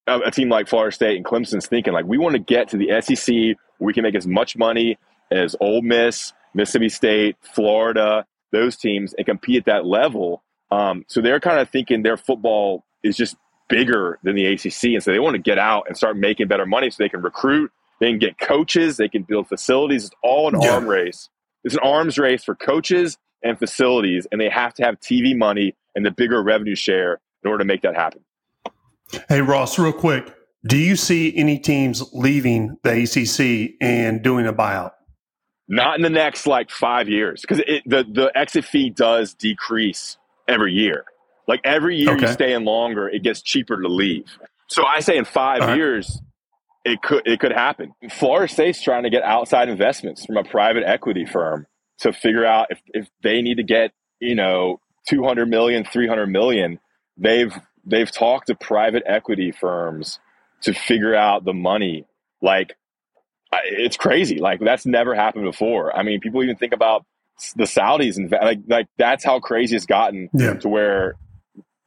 a, 0.08 0.20
a 0.20 0.32
team 0.32 0.50
like 0.50 0.68
Florida 0.68 0.94
State 0.94 1.16
and 1.16 1.25
Clemson's 1.25 1.68
thinking. 1.68 1.94
Like, 1.94 2.06
we 2.06 2.18
want 2.18 2.34
to 2.34 2.39
get 2.39 2.70
to 2.70 2.77
the 2.77 3.01
SEC 3.01 3.34
where 3.34 3.56
we 3.88 3.94
can 3.94 4.04
make 4.04 4.16
as 4.16 4.27
much 4.27 4.58
money 4.58 4.98
as 5.32 5.56
Ole 5.60 5.82
Miss, 5.82 6.34
Mississippi 6.54 6.90
State, 6.90 7.38
Florida, 7.42 8.26
those 8.52 8.76
teams, 8.76 9.14
and 9.14 9.26
compete 9.26 9.60
at 9.60 9.66
that 9.66 9.86
level. 9.86 10.44
Um, 10.72 11.06
so 11.08 11.22
they're 11.22 11.40
kind 11.40 11.60
of 11.60 11.70
thinking 11.70 12.04
their 12.04 12.18
football 12.18 12.86
is 13.04 13.16
just 13.16 13.36
bigger 13.70 14.20
than 14.24 14.36
the 14.36 14.46
ACC, 14.46 14.84
and 14.94 15.04
so 15.04 15.12
they 15.12 15.20
want 15.20 15.36
to 15.36 15.42
get 15.42 15.58
out 15.58 15.86
and 15.88 15.96
start 15.96 16.18
making 16.18 16.48
better 16.48 16.66
money 16.66 16.90
so 16.90 16.98
they 17.00 17.10
can 17.10 17.22
recruit, 17.22 17.72
they 18.00 18.10
can 18.10 18.20
get 18.20 18.38
coaches, 18.38 18.98
they 18.98 19.08
can 19.08 19.24
build 19.24 19.48
facilities. 19.48 20.06
It's 20.06 20.16
all 20.22 20.54
an 20.54 20.62
yeah. 20.62 20.72
arm 20.72 20.88
race. 20.88 21.30
It's 21.64 21.76
an 21.76 21.82
arms 21.84 22.18
race 22.18 22.44
for 22.44 22.56
coaches 22.56 23.18
and 23.44 23.58
facilities, 23.58 24.28
and 24.32 24.42
they 24.42 24.50
have 24.50 24.74
to 24.76 24.84
have 24.84 25.00
TV 25.00 25.38
money 25.38 25.76
and 25.96 26.06
the 26.06 26.12
bigger 26.12 26.42
revenue 26.42 26.76
share 26.76 27.20
in 27.44 27.50
order 27.50 27.64
to 27.64 27.66
make 27.66 27.82
that 27.82 27.96
happen. 27.96 28.22
Hey 29.28 29.42
Ross, 29.42 29.78
real 29.78 29.94
quick, 29.94 30.34
do 30.66 30.78
you 30.78 30.96
see 30.96 31.36
any 31.36 31.60
teams 31.60 32.04
leaving 32.14 32.78
the 32.84 33.04
ACC 33.04 33.76
and 33.82 34.22
doing 34.22 34.48
a 34.48 34.54
buyout? 34.54 34.92
Not 35.72 35.96
in 35.96 36.01
the 36.01 36.10
next 36.10 36.46
like 36.46 36.70
five 36.70 37.08
years, 37.08 37.42
because 37.42 37.60
the 37.86 38.04
the 38.04 38.32
exit 38.36 38.66
fee 38.66 38.90
does 38.90 39.34
decrease 39.34 40.18
every 40.48 40.74
year. 40.74 41.06
Like 41.48 41.62
every 41.63 41.98
year 41.98 42.12
okay. 42.12 42.28
you 42.28 42.34
stay 42.34 42.54
in 42.54 42.66
longer, 42.66 43.08
it 43.08 43.24
gets 43.24 43.42
cheaper 43.42 43.82
to 43.82 43.88
leave. 43.88 44.38
So 44.68 44.86
I 44.86 45.00
say 45.00 45.18
in 45.18 45.25
five 45.25 45.62
right. 45.62 45.78
years, 45.78 46.22
it 46.84 47.01
could 47.01 47.25
it 47.25 47.40
could 47.40 47.54
happen. 47.54 47.94
Florida 48.12 48.51
State's 48.51 48.82
trying 48.82 49.04
to 49.04 49.10
get 49.10 49.24
outside 49.24 49.70
investments 49.70 50.25
from 50.25 50.38
a 50.38 50.44
private 50.44 50.84
equity 50.86 51.25
firm 51.25 51.68
to 52.00 52.12
figure 52.12 52.46
out 52.46 52.68
if, 52.70 52.82
if 52.88 53.10
they 53.24 53.42
need 53.42 53.56
to 53.56 53.63
get 53.63 53.92
you 54.20 54.36
know 54.36 54.80
200 55.08 55.48
million 55.48 55.86
300 55.86 56.28
million 56.28 56.80
they've 57.18 57.54
they've 57.86 58.12
talked 58.12 58.48
to 58.48 58.56
private 58.56 59.04
equity 59.06 59.51
firms 59.51 60.20
to 60.62 60.74
figure 60.74 61.16
out 61.16 61.46
the 61.46 61.54
money. 61.54 62.06
Like, 62.42 62.75
it's 63.65 63.98
crazy. 63.98 64.39
Like, 64.39 64.60
that's 64.60 64.86
never 64.86 65.13
happened 65.15 65.46
before. 65.46 65.96
I 65.96 66.03
mean, 66.03 66.20
people 66.20 66.43
even 66.43 66.55
think 66.55 66.74
about 66.74 67.05
the 67.55 67.63
Saudis 67.63 68.17
and 68.17 68.31
like, 68.31 68.60
like 68.67 68.88
that's 68.98 69.24
how 69.24 69.39
crazy 69.39 69.75
it's 69.75 69.86
gotten 69.86 70.29
yeah. 70.34 70.53
to 70.55 70.70
where 70.70 71.15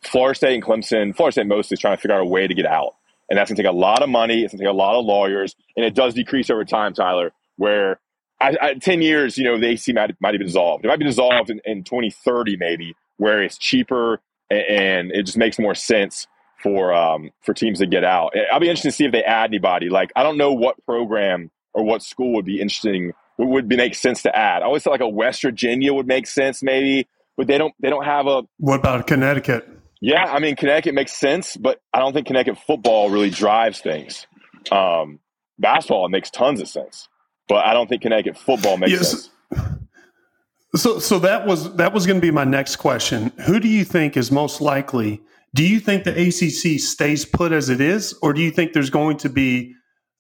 Florida 0.03 0.37
State 0.37 0.55
and 0.55 0.63
Clemson, 0.63 1.15
Florida 1.15 1.33
State 1.33 1.47
mostly 1.47 1.77
is 1.77 1.81
trying 1.81 1.97
to 1.97 2.01
figure 2.01 2.17
out 2.17 2.23
a 2.23 2.27
way 2.27 2.47
to 2.47 2.55
get 2.55 2.67
out. 2.67 2.95
And 3.29 3.39
that's 3.39 3.51
going 3.51 3.57
to 3.57 3.63
take 3.63 3.71
a 3.71 3.75
lot 3.75 4.03
of 4.03 4.09
money. 4.09 4.43
It's 4.43 4.53
going 4.53 4.59
to 4.59 4.65
take 4.65 4.73
a 4.73 4.77
lot 4.77 4.99
of 4.99 5.05
lawyers. 5.05 5.55
And 5.77 5.85
it 5.85 5.95
does 5.95 6.15
decrease 6.15 6.51
over 6.51 6.65
time, 6.65 6.93
Tyler, 6.93 7.33
where 7.57 8.01
I, 8.41 8.57
I, 8.61 8.75
10 8.75 9.01
years, 9.01 9.39
you 9.39 9.45
know, 9.45 9.59
the 9.59 9.69
AC 9.69 9.93
might, 9.93 10.15
might 10.21 10.33
be 10.33 10.45
dissolved. 10.45 10.85
It 10.85 10.89
might 10.89 10.99
be 10.99 11.07
dissolved 11.07 11.51
in, 11.51 11.61
in 11.65 11.85
2030, 11.85 12.57
maybe, 12.57 12.95
where 13.17 13.43
it's 13.43 13.57
cheaper 13.57 14.21
and, 14.51 14.61
and 14.69 15.13
it 15.13 15.23
just 15.23 15.39
makes 15.39 15.59
more 15.59 15.75
sense 15.75 16.27
for 16.63 16.95
um, 16.95 17.31
for 17.43 17.55
teams 17.55 17.79
to 17.79 17.87
get 17.87 18.05
out. 18.05 18.35
I'll 18.53 18.61
be 18.61 18.69
interested 18.69 18.91
to 18.91 18.97
see 18.97 19.05
if 19.05 19.13
they 19.13 19.23
add 19.23 19.51
anybody. 19.51 19.89
Like, 19.89 20.13
I 20.17 20.23
don't 20.23 20.39
know 20.39 20.53
what 20.53 20.83
program 20.85 21.51
or 21.75 21.85
what 21.85 22.03
school 22.03 22.33
would 22.35 22.45
be 22.45 22.61
interesting, 22.61 23.13
would, 23.39 23.49
would 23.49 23.69
be, 23.69 23.77
make 23.77 23.95
sense 23.95 24.23
to 24.23 24.35
add. 24.35 24.63
I 24.63 24.67
always 24.67 24.83
thought 24.83 24.93
like 24.93 25.01
a 25.01 25.09
West 25.09 25.43
Virginia 25.43 25.93
would 25.93 26.07
make 26.07 26.27
sense, 26.27 26.63
maybe, 26.63 27.07
but 27.37 27.47
they 27.47 27.59
don't, 27.59 27.75
they 27.81 27.91
don't 27.91 28.05
have 28.05 28.27
a. 28.27 28.43
What 28.59 28.81
about 28.81 29.07
Connecticut? 29.07 29.69
Yeah, 30.01 30.25
I 30.25 30.39
mean 30.39 30.55
Connecticut 30.57 30.95
makes 30.95 31.13
sense, 31.13 31.57
but 31.57 31.81
I 31.93 31.99
don't 31.99 32.13
think 32.13 32.27
Connecticut 32.27 32.59
football 32.67 33.11
really 33.11 33.31
drives 33.31 33.81
things. 33.81 34.27
Um, 34.71 35.19
basketball 35.59 36.09
makes 36.09 36.31
tons 36.31 36.61
of 36.61 36.69
sense, 36.69 37.09
but 37.49 37.65
I 37.65 37.73
don't 37.73 37.89
think 37.89 38.03
Connecticut 38.03 38.37
football 38.37 38.77
makes 38.77 38.93
yes. 38.93 39.11
sense. 39.11 39.31
So, 40.77 40.99
so 40.99 41.21
that 41.21 41.47
was 41.47 41.75
that 41.77 41.93
was 41.93 42.05
going 42.05 42.17
to 42.17 42.21
be 42.21 42.33
my 42.33 42.45
next 42.45 42.77
question. 42.77 43.33
Who 43.47 43.61
do 43.61 43.69
you 43.69 43.85
think 43.85 44.17
is 44.17 44.31
most 44.31 44.61
likely? 44.61 45.23
Do 45.55 45.65
you 45.65 45.79
think 45.79 46.03
the 46.03 46.11
ACC 46.11 46.81
stays 46.81 47.25
put 47.25 47.53
as 47.53 47.69
it 47.69 47.81
is, 47.81 48.13
or 48.23 48.33
do 48.33 48.43
you 48.43 48.51
think 48.51 48.73
there's 48.73 48.91
going 48.91 49.19
to 49.19 49.29
be 49.29 49.75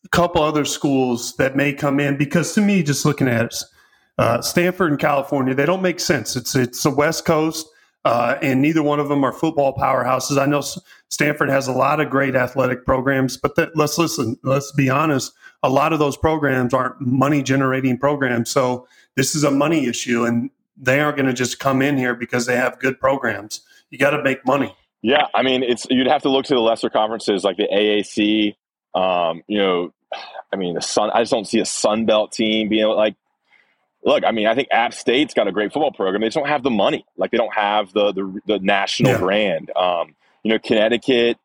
a 0.04 0.08
couple 0.08 0.42
other 0.42 0.64
schools 0.64 1.36
that 1.36 1.56
may 1.56 1.72
come 1.72 2.00
in? 2.00 2.16
Because 2.16 2.52
to 2.54 2.60
me, 2.60 2.82
just 2.82 3.04
looking 3.04 3.28
at 3.28 3.46
it, 3.46 3.54
uh, 4.18 4.40
Stanford 4.42 4.90
and 4.90 5.00
California, 5.00 5.54
they 5.54 5.66
don't 5.66 5.82
make 5.82 6.00
sense. 6.00 6.36
It's 6.36 6.54
it's 6.54 6.82
the 6.82 6.90
West 6.90 7.24
Coast 7.24 7.66
uh, 8.04 8.36
and 8.42 8.60
neither 8.60 8.82
one 8.82 9.00
of 9.00 9.08
them 9.08 9.24
are 9.24 9.32
football 9.32 9.74
powerhouses. 9.74 10.38
I 10.38 10.46
know 10.46 10.62
Stanford 11.08 11.48
has 11.48 11.68
a 11.68 11.72
lot 11.72 12.00
of 12.00 12.10
great 12.10 12.34
athletic 12.34 12.84
programs, 12.84 13.36
but 13.36 13.56
that, 13.56 13.74
let's 13.76 13.96
listen. 13.96 14.38
Let's 14.42 14.72
be 14.72 14.90
honest. 14.90 15.32
A 15.62 15.70
lot 15.70 15.94
of 15.94 15.98
those 15.98 16.16
programs 16.16 16.74
aren't 16.74 17.00
money 17.00 17.42
generating 17.42 17.98
programs. 17.98 18.50
So 18.50 18.86
this 19.16 19.34
is 19.34 19.42
a 19.42 19.50
money 19.50 19.86
issue, 19.86 20.24
and 20.24 20.50
they 20.76 21.00
aren't 21.00 21.16
going 21.16 21.26
to 21.26 21.32
just 21.32 21.58
come 21.58 21.80
in 21.80 21.96
here 21.96 22.14
because 22.14 22.44
they 22.44 22.56
have 22.56 22.78
good 22.78 23.00
programs. 23.00 23.62
You 23.88 23.96
got 23.96 24.10
to 24.10 24.22
make 24.22 24.46
money. 24.46 24.76
Yeah, 25.00 25.26
I 25.34 25.42
mean, 25.42 25.62
it's 25.62 25.86
you'd 25.88 26.06
have 26.06 26.22
to 26.22 26.28
look 26.28 26.44
to 26.46 26.54
the 26.54 26.60
lesser 26.60 26.90
conferences 26.90 27.42
like 27.42 27.56
the 27.56 27.68
AAC. 27.72 28.54
Um, 28.94 29.42
you 29.46 29.58
know, 29.58 29.92
I 30.52 30.56
mean, 30.56 30.74
the 30.74 30.82
Sun. 30.82 31.10
I 31.12 31.22
just 31.22 31.32
don't 31.32 31.46
see 31.46 31.60
a 31.60 31.64
Sun 31.64 32.06
Belt 32.06 32.32
team 32.32 32.68
being 32.68 32.86
like 32.86 33.16
look, 34.04 34.24
I 34.24 34.32
mean, 34.32 34.46
I 34.46 34.54
think 34.54 34.68
App 34.70 34.94
State's 34.94 35.34
got 35.34 35.48
a 35.48 35.52
great 35.52 35.72
football 35.72 35.92
program. 35.92 36.20
They 36.20 36.28
just 36.28 36.36
don't 36.36 36.48
have 36.48 36.62
the 36.62 36.70
money. 36.70 37.04
Like 37.16 37.30
they 37.30 37.38
don't 37.38 37.54
have 37.54 37.92
the 37.92 38.12
the, 38.12 38.40
the 38.46 38.58
national 38.60 39.12
yeah. 39.12 39.18
brand. 39.18 39.70
Um, 39.74 40.14
you 40.42 40.52
know, 40.52 40.58
Connecticut, 40.58 41.38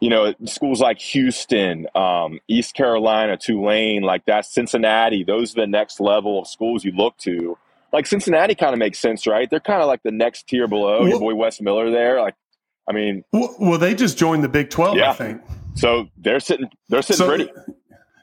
you 0.00 0.10
know, 0.10 0.34
schools 0.44 0.80
like 0.80 1.00
Houston, 1.00 1.86
um, 1.94 2.40
East 2.46 2.74
Carolina, 2.74 3.36
Tulane, 3.36 4.02
like 4.02 4.26
that, 4.26 4.44
Cincinnati, 4.44 5.24
those 5.24 5.52
are 5.56 5.62
the 5.62 5.66
next 5.66 5.98
level 5.98 6.40
of 6.40 6.46
schools 6.46 6.84
you 6.84 6.92
look 6.92 7.16
to. 7.18 7.56
Like 7.90 8.06
Cincinnati 8.06 8.54
kind 8.54 8.74
of 8.74 8.78
makes 8.78 8.98
sense, 8.98 9.26
right? 9.26 9.48
They're 9.48 9.60
kind 9.60 9.80
of 9.80 9.88
like 9.88 10.02
the 10.02 10.10
next 10.10 10.46
tier 10.46 10.68
below. 10.68 11.00
Well, 11.00 11.08
Your 11.08 11.20
boy 11.20 11.34
Wes 11.34 11.60
Miller 11.60 11.90
there. 11.90 12.20
Like, 12.20 12.34
I 12.86 12.92
mean, 12.92 13.24
well, 13.32 13.78
they 13.78 13.94
just 13.94 14.18
joined 14.18 14.44
the 14.44 14.48
Big 14.48 14.68
Twelve, 14.68 14.96
yeah. 14.96 15.10
I 15.10 15.14
think. 15.14 15.42
So 15.78 16.08
they're 16.16 16.40
sitting, 16.40 16.68
they're 16.88 17.02
sitting 17.02 17.18
so, 17.18 17.28
pretty. 17.28 17.50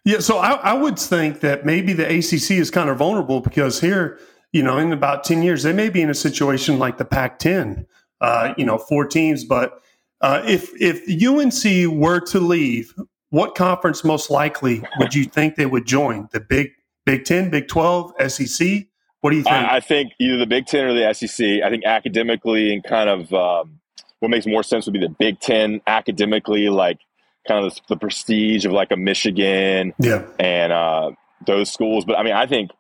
Yeah, 0.04 0.20
so 0.20 0.38
I, 0.38 0.52
I, 0.52 0.74
would 0.74 1.00
think 1.00 1.40
that 1.40 1.66
maybe 1.66 1.94
the 1.94 2.06
ACC 2.06 2.52
is 2.52 2.70
kind 2.70 2.90
of 2.90 2.98
vulnerable 2.98 3.40
because 3.40 3.82
here, 3.82 4.20
you 4.52 4.62
know, 4.62 4.78
in 4.78 4.92
about 4.92 5.24
10 5.24 5.42
years, 5.42 5.64
they 5.64 5.74
may 5.74 5.90
be 5.90 6.02
in 6.02 6.10
a 6.10 6.16
situation 6.16 6.78
like 6.78 6.98
the 6.98 7.06
Pac 7.06 7.40
10, 7.40 7.88
uh, 8.22 8.54
you 8.58 8.66
know, 8.66 8.78
four 8.78 9.06
teams. 9.08 9.46
But 9.46 9.82
uh, 10.22 10.44
if, 10.46 10.70
if 10.80 11.02
UNC 11.10 11.92
were 11.98 12.20
to 12.20 12.40
leave, 12.40 12.94
what 13.30 13.56
conference 13.56 14.04
most 14.04 14.30
likely 14.30 14.84
would 15.00 15.16
you 15.16 15.26
think 15.26 15.56
they 15.56 15.66
would 15.66 15.86
join? 15.86 16.30
The 16.32 16.40
Big, 16.40 16.72
Big 17.06 17.26
10, 17.26 17.50
Big 17.50 17.68
12, 17.68 18.14
SEC? 18.28 18.86
What 19.22 19.32
do 19.32 19.38
you 19.38 19.44
think? 19.44 19.56
I, 19.56 19.78
I 19.78 19.80
think 19.80 20.12
either 20.20 20.38
the 20.38 20.46
Big 20.46 20.68
10 20.68 20.86
or 20.86 20.94
the 20.94 21.12
SEC. 21.14 21.64
I 21.64 21.70
think 21.70 21.84
academically 21.84 22.72
and 22.72 22.84
kind 22.84 23.10
of 23.10 23.34
um, 23.34 23.80
what 24.20 24.30
makes 24.30 24.46
more 24.46 24.62
sense 24.62 24.86
would 24.86 24.94
be 24.94 25.00
the 25.00 25.10
Big 25.10 25.40
10 25.40 25.82
academically, 25.88 26.70
like 26.70 27.00
kind 27.48 27.66
of 27.66 27.74
the, 27.74 27.82
the 27.90 27.98
prestige 27.98 28.66
of 28.66 28.72
like 28.72 28.92
a 28.92 28.98
Michigan 28.98 29.94
yeah. 30.00 30.24
and 30.40 30.74
uh, 30.74 31.12
those 31.46 31.72
schools. 31.72 32.06
But 32.06 32.18
I 32.18 32.24
mean, 32.24 32.34
I 32.34 32.46
think 32.46 32.72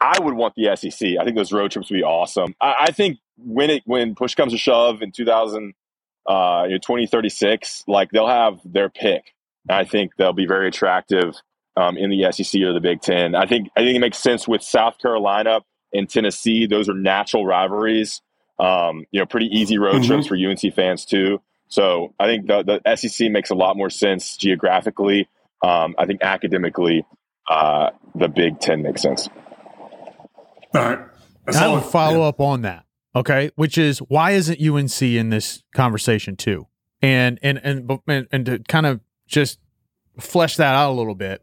I 0.00 0.18
would 0.20 0.34
want 0.34 0.54
the 0.56 0.74
SEC. 0.76 1.10
I 1.20 1.24
think 1.24 1.36
those 1.36 1.52
road 1.52 1.70
trips 1.70 1.90
would 1.90 1.96
be 1.96 2.02
awesome. 2.02 2.54
I, 2.60 2.74
I 2.80 2.90
think 2.90 3.18
when 3.36 3.70
it 3.70 3.82
when 3.86 4.14
push 4.14 4.34
comes 4.34 4.52
to 4.52 4.58
shove 4.58 5.02
in 5.02 5.12
2000, 5.12 5.74
uh, 6.28 6.64
you 6.64 6.72
know, 6.72 6.78
2036, 6.78 7.84
like 7.86 8.10
they'll 8.10 8.26
have 8.26 8.60
their 8.64 8.88
pick. 8.88 9.34
I 9.70 9.84
think 9.84 10.12
they'll 10.16 10.32
be 10.32 10.46
very 10.46 10.68
attractive 10.68 11.34
um, 11.76 11.96
in 11.96 12.10
the 12.10 12.32
SEC 12.32 12.60
or 12.62 12.72
the 12.72 12.80
Big 12.80 13.00
Ten. 13.00 13.34
I 13.34 13.46
think 13.46 13.68
I 13.76 13.80
think 13.80 13.96
it 13.96 14.00
makes 14.00 14.18
sense 14.18 14.48
with 14.48 14.62
South 14.62 14.98
Carolina 14.98 15.60
and 15.92 16.08
Tennessee. 16.08 16.66
Those 16.66 16.88
are 16.88 16.94
natural 16.94 17.46
rivalries. 17.46 18.20
Um, 18.58 19.04
you 19.12 19.20
know, 19.20 19.26
pretty 19.26 19.46
easy 19.46 19.78
road 19.78 19.96
mm-hmm. 19.96 20.06
trips 20.06 20.26
for 20.26 20.36
UNC 20.36 20.74
fans 20.74 21.04
too. 21.04 21.40
So 21.68 22.14
I 22.18 22.26
think 22.26 22.46
the, 22.46 22.80
the 22.84 22.96
SEC 22.96 23.30
makes 23.30 23.50
a 23.50 23.54
lot 23.54 23.76
more 23.76 23.90
sense 23.90 24.36
geographically. 24.36 25.28
Um, 25.62 25.94
I 25.98 26.06
think 26.06 26.22
academically, 26.22 27.04
uh, 27.48 27.90
the 28.14 28.28
Big 28.28 28.60
Ten 28.60 28.82
makes 28.82 29.02
sense. 29.02 29.28
All 30.74 30.82
right. 30.82 30.98
I 31.46 31.68
would 31.68 31.84
follow 31.84 32.20
yeah. 32.20 32.28
up 32.28 32.40
on 32.40 32.62
that. 32.62 32.84
Okay, 33.16 33.50
which 33.56 33.78
is 33.78 33.98
why 33.98 34.32
isn't 34.32 34.60
UNC 34.60 35.02
in 35.02 35.30
this 35.30 35.62
conversation 35.74 36.36
too? 36.36 36.66
And 37.00 37.38
and 37.42 37.58
and 37.64 37.90
and, 38.06 38.28
and 38.30 38.46
to 38.46 38.58
kind 38.68 38.86
of 38.86 39.00
just 39.26 39.58
flesh 40.20 40.56
that 40.56 40.74
out 40.74 40.92
a 40.92 40.94
little 40.94 41.14
bit. 41.14 41.42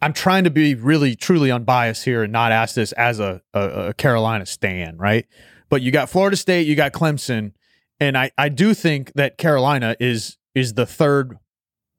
I'm 0.00 0.12
trying 0.12 0.44
to 0.44 0.50
be 0.50 0.74
really 0.74 1.16
truly 1.16 1.50
unbiased 1.50 2.04
here 2.04 2.22
and 2.22 2.32
not 2.32 2.52
ask 2.52 2.74
this 2.74 2.92
as 2.92 3.20
a, 3.20 3.42
a, 3.54 3.60
a 3.88 3.94
Carolina 3.94 4.44
stan, 4.44 4.98
right? 4.98 5.26
But 5.68 5.82
you 5.82 5.90
got 5.90 6.10
Florida 6.10 6.36
State, 6.36 6.66
you 6.66 6.76
got 6.76 6.92
Clemson, 6.92 7.52
and 8.00 8.16
I, 8.18 8.30
I 8.36 8.48
do 8.48 8.74
think 8.74 9.12
that 9.14 9.38
Carolina 9.38 9.96
is 10.00 10.38
is 10.54 10.74
the 10.74 10.86
third 10.86 11.38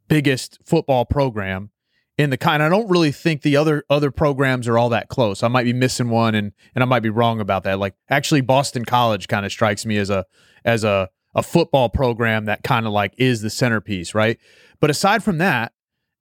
biggest 0.08 0.60
football 0.64 1.06
program 1.06 1.72
in 2.18 2.30
the 2.30 2.38
kind. 2.38 2.64
I 2.64 2.70
don't 2.70 2.90
really 2.90 3.12
think 3.12 3.42
the 3.42 3.58
other 3.58 3.84
other 3.90 4.12
programs 4.12 4.68
are 4.68 4.78
all 4.78 4.90
that 4.90 5.10
close. 5.10 5.44
I 5.44 5.48
might 5.48 5.64
be 5.64 5.74
missing 5.74 6.10
one, 6.10 6.36
and 6.36 6.52
and 6.74 6.84
I 6.84 6.86
might 6.86 7.02
be 7.02 7.10
wrong 7.10 7.40
about 7.40 7.64
that. 7.64 7.80
Like 7.80 7.96
actually, 8.10 8.42
Boston 8.42 8.86
College 8.86 9.28
kind 9.28 9.46
of 9.46 9.52
strikes 9.52 9.86
me 9.86 9.98
as 9.98 10.10
a 10.10 10.26
as 10.64 10.84
a 10.84 11.10
a 11.34 11.44
football 11.44 11.90
program 11.90 12.46
that 12.46 12.64
kind 12.64 12.86
of 12.86 12.94
like 12.94 13.14
is 13.18 13.42
the 13.42 13.50
centerpiece, 13.50 14.16
right? 14.16 14.40
But 14.80 14.90
aside 14.90 15.24
from 15.24 15.38
that, 15.40 15.74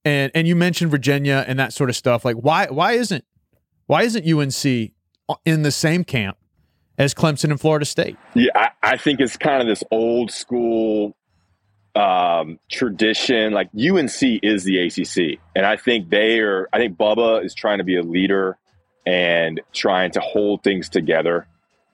and 0.05 0.33
and 0.35 0.49
you 0.49 0.57
mentioned 0.57 0.91
Virginia 0.91 1.45
and 1.47 1.59
that 1.59 1.73
sort 1.73 1.91
of 1.91 1.97
stuff. 1.97 2.25
Like 2.25 2.37
why 2.37 2.67
why 2.67 2.93
isn't 2.93 3.25
why 3.87 4.03
isn't 4.03 4.27
UNC 4.27 4.93
in 5.45 5.63
the 5.63 5.71
same 5.71 6.05
camp 6.05 6.37
as 6.99 7.15
Clemson 7.15 7.51
and 7.51 7.61
Florida 7.61 7.85
State. 7.85 8.17
Yeah, 8.35 8.51
I, 8.55 8.71
I 8.83 8.97
think 8.97 9.21
it's 9.21 9.37
kind 9.37 9.61
of 9.61 9.69
this 9.69 9.83
old 9.91 10.31
school 10.31 11.17
um, 11.95 12.59
tradition. 12.71 13.53
Like 13.53 13.69
UNC 13.75 14.23
is 14.43 14.65
the 14.65 14.79
ACC, 14.79 15.41
and 15.55 15.67
I 15.67 15.77
think 15.77 16.11
they 16.11 16.41
are. 16.41 16.69
I 16.73 16.79
think 16.79 16.97
Bubba 16.97 17.45
is 17.45 17.55
trying 17.55 17.79
to 17.79 17.85
be 17.85 17.97
a 17.97 18.03
leader 18.03 18.57
and 19.07 19.61
trying 19.73 20.13
to 20.13 20.21
hold 20.21 20.63
things 20.63 20.89
together, 20.89 21.47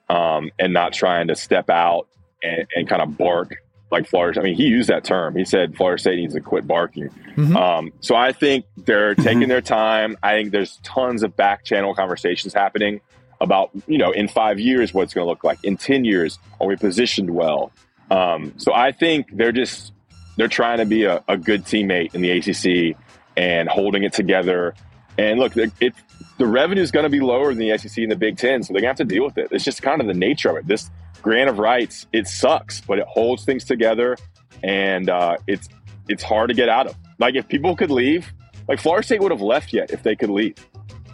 um, 0.09 0.51
and 0.59 0.73
not 0.73 0.93
trying 0.93 1.27
to 1.27 1.35
step 1.35 1.69
out 1.69 2.07
and, 2.41 2.65
and, 2.73 2.87
kind 2.87 3.01
of 3.01 3.17
bark 3.17 3.57
like 3.91 4.07
Florida. 4.07 4.39
I 4.39 4.43
mean, 4.43 4.55
he 4.55 4.67
used 4.67 4.89
that 4.89 5.03
term. 5.03 5.35
He 5.35 5.43
said 5.43 5.75
Florida 5.75 5.99
State 5.99 6.15
needs 6.15 6.33
to 6.33 6.39
quit 6.39 6.65
barking. 6.65 7.09
Mm-hmm. 7.35 7.57
Um, 7.57 7.91
so 7.99 8.15
I 8.15 8.31
think 8.31 8.65
they're 8.77 9.13
taking 9.15 9.41
mm-hmm. 9.41 9.49
their 9.49 9.61
time. 9.61 10.17
I 10.23 10.31
think 10.37 10.51
there's 10.51 10.79
tons 10.83 11.21
of 11.21 11.35
back 11.35 11.65
channel 11.65 11.93
conversations 11.93 12.53
happening 12.53 13.01
about 13.41 13.71
you 13.87 13.97
know 13.97 14.11
in 14.11 14.27
five 14.27 14.59
years 14.59 14.93
what 14.93 15.03
it's 15.03 15.13
going 15.13 15.25
to 15.25 15.29
look 15.29 15.43
like. 15.43 15.61
In 15.63 15.75
10 15.75 16.05
years 16.05 16.39
are 16.61 16.67
we 16.67 16.77
positioned 16.77 17.31
well? 17.31 17.71
Um, 18.09 18.53
so 18.57 18.73
i 18.73 18.91
think 18.91 19.27
they're 19.35 19.51
just 19.51 19.93
they're 20.37 20.47
trying 20.47 20.77
to 20.77 20.85
be 20.85 21.05
a, 21.05 21.23
a, 21.27 21.37
good 21.37 21.63
teammate 21.65 22.13
in 22.13 22.21
the 22.21 22.31
acc 22.31 22.97
and 23.35 23.67
holding 23.67 24.03
it 24.03 24.13
together. 24.13 24.75
And 25.17 25.39
look 25.39 25.55
it, 25.57 25.93
the 26.37 26.47
revenue 26.47 26.81
is 26.81 26.91
going 26.91 27.03
to 27.03 27.09
be 27.09 27.19
lower 27.19 27.53
than 27.53 27.57
the 27.57 27.77
sec 27.77 27.97
and 27.97 28.11
the 28.11 28.15
big 28.15 28.37
ten 28.37 28.63
so 28.63 28.73
they're 28.73 28.81
going 28.81 28.95
to 28.95 29.01
have 29.01 29.09
to 29.09 29.13
deal 29.13 29.25
with 29.25 29.37
it. 29.37 29.49
It's 29.51 29.63
just 29.63 29.81
kind 29.81 29.99
of 30.01 30.07
the 30.07 30.13
nature 30.13 30.49
of 30.49 30.57
it. 30.57 30.67
This 30.67 30.89
grant 31.21 31.49
of 31.49 31.57
rights 31.59 32.05
it 32.13 32.27
sucks 32.27 32.81
but 32.81 32.99
it 32.99 33.05
holds 33.07 33.43
things 33.45 33.63
together 33.63 34.17
and 34.63 35.09
uh, 35.09 35.37
it's 35.47 35.67
it's 36.07 36.23
hard 36.23 36.49
to 36.49 36.53
get 36.53 36.69
out 36.69 36.87
of. 36.87 36.95
Like 37.17 37.35
if 37.35 37.47
people 37.47 37.75
could 37.75 37.91
leave 37.91 38.31
like 38.67 38.79
florida 38.79 39.05
state 39.05 39.21
would 39.21 39.31
have 39.31 39.41
left 39.41 39.73
yet 39.73 39.91
if 39.91 40.03
they 40.03 40.15
could 40.15 40.29
leave. 40.29 40.55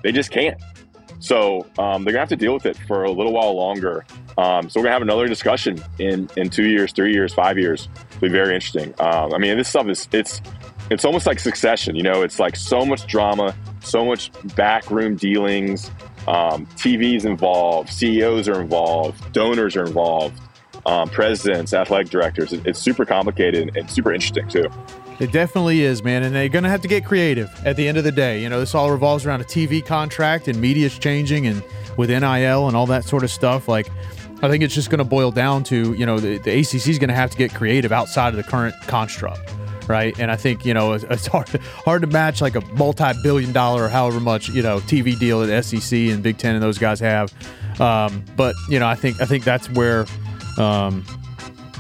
They 0.04 0.12
just 0.12 0.32
can't 0.32 0.60
so 1.20 1.66
um, 1.80 2.04
they're 2.04 2.14
gonna 2.14 2.20
have 2.20 2.30
to 2.30 2.36
deal 2.36 2.54
with 2.54 2.66
it 2.66 2.78
for 2.88 3.04
a 3.04 3.12
little 3.12 3.34
while 3.34 3.56
longer. 3.56 4.06
Um, 4.38 4.70
so 4.70 4.80
we're 4.80 4.86
gonna 4.86 4.94
have 4.94 5.02
another 5.02 5.28
discussion 5.28 5.82
in 6.00 6.30
in 6.38 6.50
two 6.50 6.68
years, 6.68 6.92
three 6.94 7.14
years, 7.14 7.34
five 7.34 7.58
years. 7.58 7.90
It'll 8.12 8.22
be 8.22 8.30
very 8.30 8.54
interesting. 8.56 8.94
Um, 9.00 9.34
I 9.34 9.38
mean, 9.38 9.58
this 9.58 9.68
stuff 9.70 9.88
is 9.88 10.08
it's 10.12 10.42
it's 10.90 11.04
almost 11.06 11.26
like 11.28 11.40
Succession. 11.40 11.96
You 11.96 12.04
know, 12.04 12.22
it's 12.22 12.40
like 12.40 12.56
so 12.56 12.86
much 12.86 13.08
drama, 13.08 13.56
so 13.82 14.06
much 14.06 14.32
backroom 14.56 15.16
dealings. 15.16 15.92
Um, 16.28 16.66
TV's 16.76 17.26
involved, 17.26 17.90
CEOs 17.90 18.48
are 18.50 18.62
involved, 18.62 19.32
donors 19.34 19.76
are 19.76 19.86
involved. 19.86 20.40
um, 20.86 21.10
presidents, 21.10 21.74
athletic 21.74 22.10
directors. 22.10 22.54
It, 22.54 22.66
it's 22.66 22.80
super 22.80 23.06
complicated 23.06 23.76
and 23.76 23.90
super 23.90 24.14
interesting 24.14 24.48
too. 24.48 24.66
It 25.20 25.32
definitely 25.32 25.82
is, 25.82 26.04
man. 26.04 26.24
And 26.24 26.36
they're 26.36 26.50
going 26.50 26.64
to 26.64 26.70
have 26.70 26.82
to 26.82 26.88
get 26.88 27.04
creative 27.04 27.50
at 27.66 27.76
the 27.76 27.88
end 27.88 27.98
of 27.98 28.04
the 28.04 28.12
day. 28.12 28.42
You 28.42 28.50
know, 28.50 28.60
this 28.60 28.76
all 28.76 28.92
revolves 28.92 29.26
around 29.26 29.42
a 29.42 29.46
TV 29.46 29.84
contract 29.84 30.48
and 30.48 30.60
media's 30.62 30.98
changing 30.98 31.48
and 31.48 31.64
with 31.98 32.10
NIL 32.10 32.68
and 32.68 32.78
all 32.78 32.86
that 32.88 33.04
sort 33.04 33.24
of 33.24 33.32
stuff. 33.32 33.68
Like, 33.68 33.88
I 34.44 34.50
think 34.50 34.64
it's 34.64 34.76
just 34.76 34.92
going 34.92 35.00
to 35.00 35.04
boil 35.04 35.32
down 35.32 35.64
to, 35.66 35.94
you 35.94 36.06
know, 36.06 36.20
the, 36.20 36.38
the 36.38 36.60
ACC 36.60 36.88
is 36.88 37.00
going 37.00 37.10
to 37.10 37.16
have 37.16 37.32
to 37.32 37.38
get 37.38 37.54
creative 37.54 37.92
outside 37.92 38.30
of 38.30 38.36
the 38.36 38.44
current 38.44 38.76
construct. 38.84 39.54
Right. 39.88 40.18
And 40.20 40.30
I 40.30 40.36
think, 40.36 40.66
you 40.66 40.74
know, 40.74 40.94
it's, 40.94 41.06
it's 41.06 41.28
hard, 41.28 41.48
hard 41.50 42.02
to 42.02 42.08
match 42.08 42.42
like 42.42 42.56
a 42.56 42.62
multi 42.74 43.14
billion 43.24 43.54
dollar 43.54 43.86
or 43.86 43.90
however 43.90 44.20
much, 44.20 44.50
you 44.50 44.62
know, 44.62 44.80
TV 44.82 45.18
deal 45.18 45.40
that 45.40 45.64
SEC 45.64 45.98
and 45.98 46.22
Big 46.22 46.38
Ten 46.38 46.54
and 46.54 46.62
those 46.62 46.78
guys 46.78 47.00
have. 47.00 47.34
Um, 47.80 48.24
but, 48.36 48.54
you 48.70 48.80
know, 48.80 48.88
I 48.88 48.96
think, 48.96 49.22
I 49.22 49.26
think 49.26 49.46
that's 49.46 49.70
where, 49.72 50.06
um, 50.58 51.06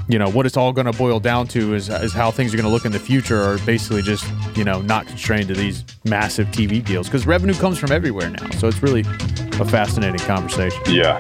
you 0.10 0.18
know 0.18 0.30
what 0.30 0.46
it's 0.46 0.56
all 0.56 0.72
going 0.72 0.86
to 0.86 0.98
boil 0.98 1.20
down 1.20 1.48
to 1.48 1.74
is, 1.74 1.90
is 1.90 2.14
how 2.14 2.32
things 2.32 2.54
are 2.54 2.58
going 2.58 2.66
to 2.66 2.72
look 2.72 2.86
in 2.86 2.92
the 2.92 3.00
future 3.00 3.42
are 3.42 3.58
basically 3.60 4.02
just 4.02 4.26
you 4.56 4.64
know 4.64 4.82
not 4.82 5.06
constrained 5.08 5.48
to 5.50 5.54
these 5.54 5.84
massive 6.06 6.48
tv 6.48 6.84
deals 6.84 7.08
because 7.08 7.28
revenue 7.28 7.54
comes 7.56 7.78
from 7.78 7.92
everywhere 7.92 8.30
now. 8.30 8.50
So 8.52 8.68
it's 8.68 8.82
really 8.82 9.02
a 9.02 9.66
fascinating 9.66 10.20
conversation. 10.22 10.82
Yeah. 10.88 11.18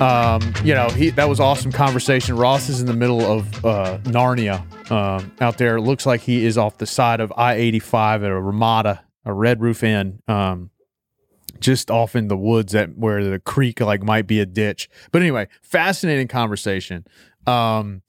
Um, 0.00 0.54
you 0.64 0.72
know 0.72 0.88
he 0.88 1.10
that 1.10 1.28
was 1.28 1.40
awesome 1.40 1.70
conversation. 1.70 2.34
Ross 2.36 2.70
is 2.70 2.80
in 2.80 2.86
the 2.86 2.94
middle 2.94 3.20
of 3.20 3.64
uh, 3.64 3.98
narnia 4.04 4.90
um, 4.90 5.30
out 5.42 5.58
there. 5.58 5.78
Looks 5.80 6.06
like 6.06 6.22
he 6.22 6.46
is 6.46 6.56
off 6.56 6.78
the 6.78 6.86
side 6.86 7.20
of 7.20 7.30
i-85 7.36 8.24
at 8.24 8.30
a 8.30 8.40
ramada 8.40 9.04
a 9.26 9.32
red 9.32 9.60
roof 9.60 9.82
inn. 9.82 10.22
Um, 10.28 10.70
just 11.58 11.90
off 11.90 12.14
in 12.14 12.28
the 12.28 12.36
woods 12.36 12.74
at 12.74 12.96
where 12.96 13.24
the 13.24 13.38
creek 13.38 13.80
like 13.80 14.02
might 14.02 14.26
be 14.26 14.40
a 14.40 14.46
ditch. 14.46 14.88
But 15.12 15.22
anyway, 15.22 15.48
fascinating 15.62 16.28
conversation. 16.28 17.06
Um, 17.46 18.02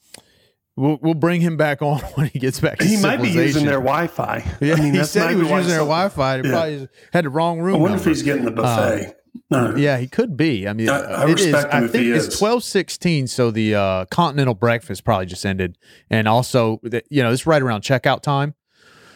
we'll 0.75 0.99
we'll 1.01 1.13
bring 1.13 1.41
him 1.41 1.57
back 1.57 1.81
on 1.81 1.99
when 2.15 2.27
he 2.27 2.39
gets 2.39 2.59
back. 2.59 2.81
He 2.81 3.01
might 3.01 3.21
be 3.21 3.29
using 3.29 3.65
their 3.65 3.79
Wi-Fi. 3.79 4.57
Yeah, 4.61 4.75
I 4.75 4.81
mean, 4.81 4.93
he 4.93 5.03
said 5.03 5.31
he 5.31 5.35
was 5.35 5.49
using 5.49 5.69
their 5.69 5.79
Wi-Fi. 5.79 6.41
He 6.41 6.47
yeah. 6.47 6.51
probably 6.51 6.87
had 7.13 7.25
the 7.25 7.29
wrong 7.29 7.59
room. 7.59 7.75
I 7.75 7.79
wonder 7.79 7.97
number. 7.97 8.09
if 8.09 8.15
he's 8.15 8.23
getting 8.23 8.45
the 8.45 8.51
buffet. 8.51 9.07
Um, 9.07 9.13
no. 9.49 9.75
Yeah, 9.75 9.97
he 9.97 10.07
could 10.07 10.35
be. 10.35 10.67
I 10.67 10.73
mean, 10.73 10.89
I, 10.89 10.99
I 10.99 11.29
it 11.29 11.39
is. 11.39 11.53
I 11.53 11.87
think 11.87 12.05
it's 12.05 12.37
twelve 12.37 12.63
sixteen. 12.63 13.27
So 13.27 13.51
the 13.51 13.75
uh, 13.75 14.05
continental 14.05 14.53
breakfast 14.53 15.03
probably 15.03 15.25
just 15.25 15.45
ended, 15.45 15.77
and 16.09 16.27
also, 16.27 16.79
the, 16.83 17.03
you 17.09 17.23
know, 17.23 17.31
it's 17.31 17.45
right 17.45 17.61
around 17.61 17.81
checkout 17.81 18.21
time. 18.21 18.55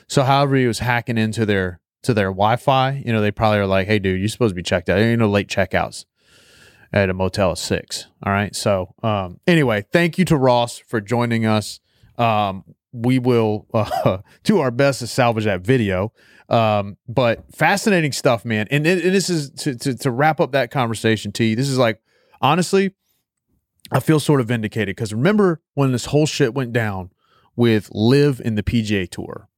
So, 0.07 0.23
however, 0.23 0.55
he 0.55 0.67
was 0.67 0.79
hacking 0.79 1.17
into 1.17 1.45
their 1.45 1.79
to 2.05 2.13
their 2.13 2.29
Wi-Fi, 2.29 3.03
you 3.05 3.11
know, 3.11 3.21
they 3.21 3.31
probably 3.31 3.59
are 3.59 3.67
like, 3.67 3.87
"Hey, 3.87 3.99
dude, 3.99 4.19
you're 4.19 4.29
supposed 4.29 4.51
to 4.51 4.55
be 4.55 4.63
checked 4.63 4.89
out. 4.89 4.99
You 4.99 5.17
know, 5.17 5.29
late 5.29 5.47
checkouts 5.47 6.05
at 6.95 7.09
a 7.09 7.13
motel 7.13 7.51
at 7.51 7.57
six. 7.57 8.07
All 8.23 8.31
right. 8.31 8.55
So, 8.55 8.95
um, 9.03 9.39
anyway, 9.45 9.85
thank 9.91 10.17
you 10.17 10.25
to 10.25 10.37
Ross 10.37 10.77
for 10.77 11.01
joining 11.01 11.45
us. 11.45 11.81
Um, 12.17 12.63
we 12.93 13.19
will 13.19 13.67
uh, 13.73 14.19
do 14.43 14.59
our 14.59 14.71
best 14.71 14.99
to 14.99 15.07
salvage 15.07 15.43
that 15.43 15.61
video. 15.61 16.13
Um, 16.47 16.97
but 17.07 17.43
fascinating 17.53 18.13
stuff, 18.13 18.45
man. 18.45 18.67
And, 18.71 18.87
and 18.87 19.01
this 19.01 19.29
is 19.29 19.49
to, 19.51 19.75
to 19.75 19.95
to 19.95 20.11
wrap 20.11 20.39
up 20.39 20.51
that 20.53 20.71
conversation. 20.71 21.31
T. 21.31 21.55
This 21.55 21.67
is 21.67 21.77
like 21.77 22.01
honestly, 22.39 22.93
I 23.91 23.99
feel 23.99 24.19
sort 24.19 24.41
of 24.41 24.47
vindicated 24.47 24.95
because 24.95 25.13
remember 25.13 25.61
when 25.73 25.91
this 25.91 26.05
whole 26.05 26.27
shit 26.27 26.53
went 26.53 26.71
down 26.71 27.09
with 27.55 27.89
LIV 27.93 28.41
in 28.41 28.55
the 28.55 28.63
PGA 28.63 29.09
Tour. 29.09 29.49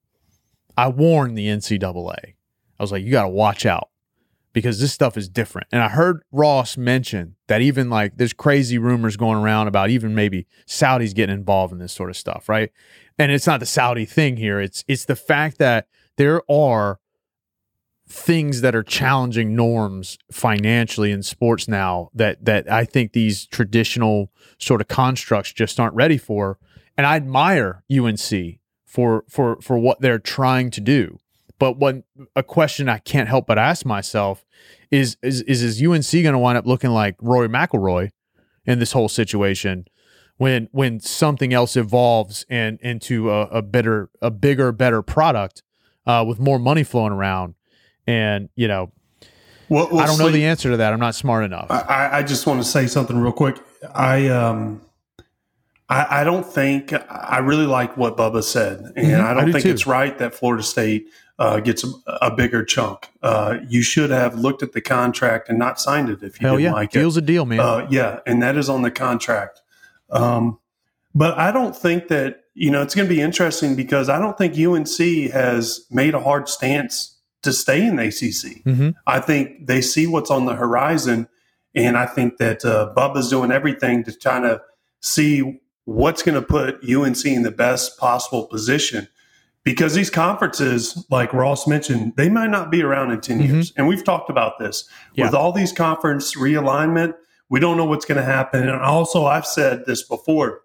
I 0.77 0.89
warned 0.89 1.37
the 1.37 1.47
NCAA. 1.47 2.35
I 2.79 2.84
was 2.84 2.91
like, 2.91 3.03
you 3.03 3.12
got 3.12 3.24
to 3.24 3.29
watch 3.29 3.65
out 3.65 3.89
because 4.53 4.79
this 4.79 4.91
stuff 4.91 5.17
is 5.17 5.29
different. 5.29 5.67
And 5.72 5.81
I 5.84 5.89
heard 5.89 6.24
Ross 6.31 6.77
mention 6.77 7.36
that 7.48 7.62
even 7.62 7.89
like 7.89 8.17
there's 8.17 8.34
crazy 8.34 8.78
rumors 8.78 9.15
going 9.15 9.38
around 9.38 9.67
about 9.67 9.89
even 9.89 10.15
maybe 10.15 10.47
Saudis 10.65 11.13
getting 11.13 11.36
involved 11.36 11.73
in 11.73 11.80
this 11.80 11.93
sort 11.93 12.10
of 12.10 12.17
stuff, 12.17 12.49
right? 12.49 12.71
And 13.19 13.32
it's 13.32 13.47
not 13.47 13.60
the 13.60 13.65
Saudi 13.65 14.06
thing 14.06 14.38
here. 14.38 14.60
It's 14.60 14.84
it's 14.88 15.06
the 15.06 15.15
fact 15.15 15.60
that 15.60 15.88
there 16.15 16.41
are 16.49 16.99
things 18.10 18.62
that 18.62 18.73
are 18.73 18.84
challenging 18.84 19.56
norms 19.56 20.17
financially 20.32 21.12
in 21.12 21.21
sports 21.21 21.67
now 21.67 22.10
that 22.13 22.43
that 22.45 22.71
I 22.71 22.86
think 22.86 23.12
these 23.12 23.45
traditional 23.45 24.32
sort 24.58 24.82
of 24.82 24.88
constructs 24.88 25.51
just 25.51 25.80
aren't 25.80 25.95
ready 25.95 26.17
for. 26.17 26.58
And 26.97 27.06
I 27.06 27.15
admire 27.15 27.84
UNC 27.91 28.60
for 28.86 29.23
for 29.30 29.58
for 29.62 29.78
what 29.78 30.01
they're 30.01 30.19
trying 30.19 30.71
to 30.71 30.82
do. 30.82 31.19
But 31.60 31.78
what 31.78 32.04
a 32.36 32.43
question 32.43 32.88
I 32.88 33.00
can't 33.00 33.28
help 33.28 33.48
but 33.48 33.58
ask 33.58 33.86
myself 33.86 34.46
is 34.91 35.17
is 35.22 35.41
is, 35.41 35.63
is 35.63 35.82
UNC 35.82 36.12
going 36.12 36.34
to 36.34 36.39
wind 36.39 36.58
up 36.58 36.65
looking 36.65 36.91
like 36.91 37.15
Rory 37.20 37.50
McIlroy 37.50 38.12
in 38.65 38.80
this 38.80 38.91
whole 38.91 39.10
situation 39.10 39.86
when 40.38 40.70
when 40.72 41.00
something 41.00 41.54
else 41.54 41.76
evolves 41.76 42.46
and 42.50 42.80
into 42.82 43.32
a, 43.32 43.41
a 43.48 43.62
better 43.62 44.10
a 44.22 44.32
bigger 44.32 44.72
better 44.72 45.02
product 45.02 45.63
uh, 46.06 46.24
with 46.28 46.39
more 46.39 46.60
money 46.60 46.84
flowing 46.84 47.13
around 47.13 47.56
and 48.06 48.50
you 48.56 48.67
know 48.67 48.91
well, 49.70 49.89
well, 49.91 50.00
I 50.00 50.06
don't 50.06 50.17
know 50.17 50.30
the 50.30 50.46
answer 50.46 50.72
to 50.72 50.78
that. 50.78 50.93
I'm 50.93 51.00
not 51.00 51.13
smart 51.13 51.43
enough. 51.43 51.67
I, 51.70 52.10
I 52.20 52.24
just 52.24 52.48
want 52.48 52.62
to 52.62 52.63
say 52.63 52.88
something 52.88 53.17
real 53.17 53.34
quick. 53.34 53.58
I 53.93 54.30
um 54.30 54.82
I, 55.89 56.21
I, 56.21 56.23
don't 56.23 56.45
think 56.45 56.93
I 57.10 57.38
really 57.38 57.65
like 57.65 57.95
what 57.95 58.17
Bubba 58.17 58.43
said, 58.43 58.80
and 58.95 59.08
mm-hmm. 59.08 59.26
I 59.26 59.34
don't 59.34 59.50
I 59.50 59.52
think 59.52 59.63
too. 59.63 59.71
it's 59.71 59.88
right 59.88 60.17
that 60.17 60.34
Florida 60.34 60.63
State 60.63 61.08
uh, 61.39 61.60
gets 61.60 61.84
a, 61.84 61.88
a, 62.21 62.36
bigger 62.36 62.65
chunk. 62.65 63.10
Uh, 63.21 63.60
you 63.69 63.82
should 63.82 64.10
have 64.10 64.38
looked 64.38 64.63
at 64.63 64.73
the 64.73 64.82
contract 64.82 65.50
and 65.50 65.58
not 65.58 65.80
signed 65.80 66.10
it 66.10 66.23
if 66.23 66.41
you 66.41 66.47
Hell 66.47 66.58
didn't 66.58 66.65
yeah. 66.65 66.73
like 66.73 66.91
Deal's 66.91 67.15
it. 67.15 67.21
Deal's 67.21 67.23
a 67.23 67.34
deal, 67.34 67.45
man. 67.45 67.60
Uh, 67.60 67.88
yeah, 67.89 68.19
and 68.26 68.41
that 68.41 68.58
is 68.58 68.69
on 68.69 68.82
the 68.82 68.91
contract. 68.91 69.62
Um, 70.10 70.60
but 71.13 71.38
I 71.38 71.52
don't 71.52 71.76
think 71.76 72.10
that 72.10 72.43
you 72.54 72.71
know 72.71 72.82
it's 72.82 72.95
going 72.95 73.08
to 73.08 73.13
be 73.13 73.21
interesting 73.21 73.76
because 73.76 74.10
I 74.10 74.19
don't 74.19 74.38
think 74.38 74.58
UNC 74.58 75.32
has 75.32 75.86
made 75.89 76.13
a 76.15 76.19
hard 76.19 76.50
stance 76.50 77.17
to 77.43 77.54
stay 77.54 77.86
in 77.86 77.95
the 77.95 78.04
ACC. 78.04 78.63
Mm-hmm. 78.63 78.89
I 79.06 79.19
think 79.19 79.67
they 79.67 79.82
see 79.82 80.08
what's 80.08 80.32
on 80.32 80.45
the 80.45 80.56
horizon, 80.56 81.28
and 81.76 81.97
I 81.97 82.08
think 82.08 82.38
that 82.38 82.65
uh, 82.65 82.93
Bubba's 82.95 83.30
doing 83.30 83.52
everything 83.52 84.04
to 84.04 84.12
try 84.12 84.39
to 84.41 84.62
see 85.02 85.60
what's 85.88 86.21
going 86.21 86.36
to 86.36 86.45
put 86.45 86.84
UNC 86.84 87.26
in 87.26 87.43
the 87.43 87.52
best 87.52 87.97
possible 87.97 88.45
position 88.45 89.08
because 89.63 89.93
these 89.93 90.10
conferences, 90.10 91.06
like 91.10 91.32
Ross 91.32 91.65
mentioned, 91.65 92.13
they 92.17 92.28
might 92.28 92.50
not 92.50 92.69
be 92.69 92.84
around 92.84 93.12
in 93.12 93.21
10 93.21 93.39
mm-hmm. 93.39 93.54
years. 93.54 93.73
And 93.78 93.88
we've 93.88 94.04
talked 94.04 94.30
about 94.30 94.60
this 94.60 94.84
yeah. 95.15 95.23
with 95.23 95.34
all 95.34 95.54
these 95.54 95.71
conference 95.71 96.36
realignment. 96.36 97.13
We 97.47 97.62
don't 97.62 97.78
know 97.78 97.86
what's 97.86 98.04
going 98.04 98.17
to 98.17 98.23
happen. 98.23 98.67
And 98.67 98.82
also, 98.82 99.28
I've 99.28 99.45
said 99.45 99.86
this 99.86 100.04
before. 100.04 100.62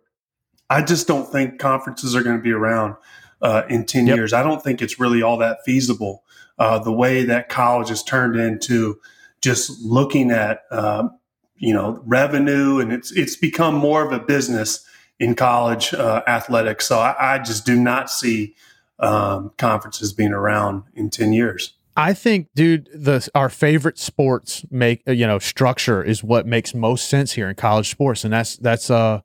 I 0.68 0.82
just 0.82 1.06
don't 1.06 1.30
think 1.30 1.60
conferences 1.60 2.16
are 2.16 2.24
going 2.24 2.36
to 2.36 2.42
be 2.42 2.52
around 2.52 2.96
uh, 3.40 3.62
in 3.68 3.86
10 3.86 4.08
yep. 4.08 4.16
years. 4.16 4.32
I 4.32 4.42
don't 4.42 4.60
think 4.60 4.82
it's 4.82 4.98
really 4.98 5.22
all 5.22 5.36
that 5.38 5.58
feasible. 5.64 6.24
Uh, 6.58 6.80
the 6.80 6.92
way 6.92 7.24
that 7.26 7.48
college 7.48 7.90
has 7.90 8.02
turned 8.02 8.34
into 8.34 8.98
just 9.40 9.80
looking 9.82 10.32
at, 10.32 10.62
uh, 10.72 11.08
you 11.54 11.72
know, 11.72 12.02
revenue 12.04 12.80
and 12.80 12.92
it's, 12.92 13.12
it's 13.12 13.36
become 13.36 13.76
more 13.76 14.04
of 14.04 14.10
a 14.10 14.18
business 14.18 14.84
in 15.22 15.36
college 15.36 15.94
uh, 15.94 16.20
athletics. 16.26 16.84
So 16.84 16.98
I, 16.98 17.34
I, 17.34 17.38
just 17.38 17.64
do 17.64 17.76
not 17.76 18.10
see 18.10 18.56
um, 18.98 19.52
conferences 19.56 20.12
being 20.12 20.32
around 20.32 20.82
in 20.94 21.10
10 21.10 21.32
years. 21.32 21.74
I 21.96 22.12
think, 22.12 22.48
dude, 22.56 22.88
the 22.92 23.28
our 23.34 23.48
favorite 23.48 23.98
sports 23.98 24.64
make 24.70 25.02
you 25.06 25.26
know 25.26 25.38
structure 25.38 26.02
is 26.02 26.24
what 26.24 26.46
makes 26.46 26.74
most 26.74 27.08
sense 27.08 27.32
here 27.32 27.50
in 27.50 27.54
college 27.54 27.90
sports, 27.90 28.24
and 28.24 28.32
that's 28.32 28.56
that's 28.56 28.90
uh 28.90 29.20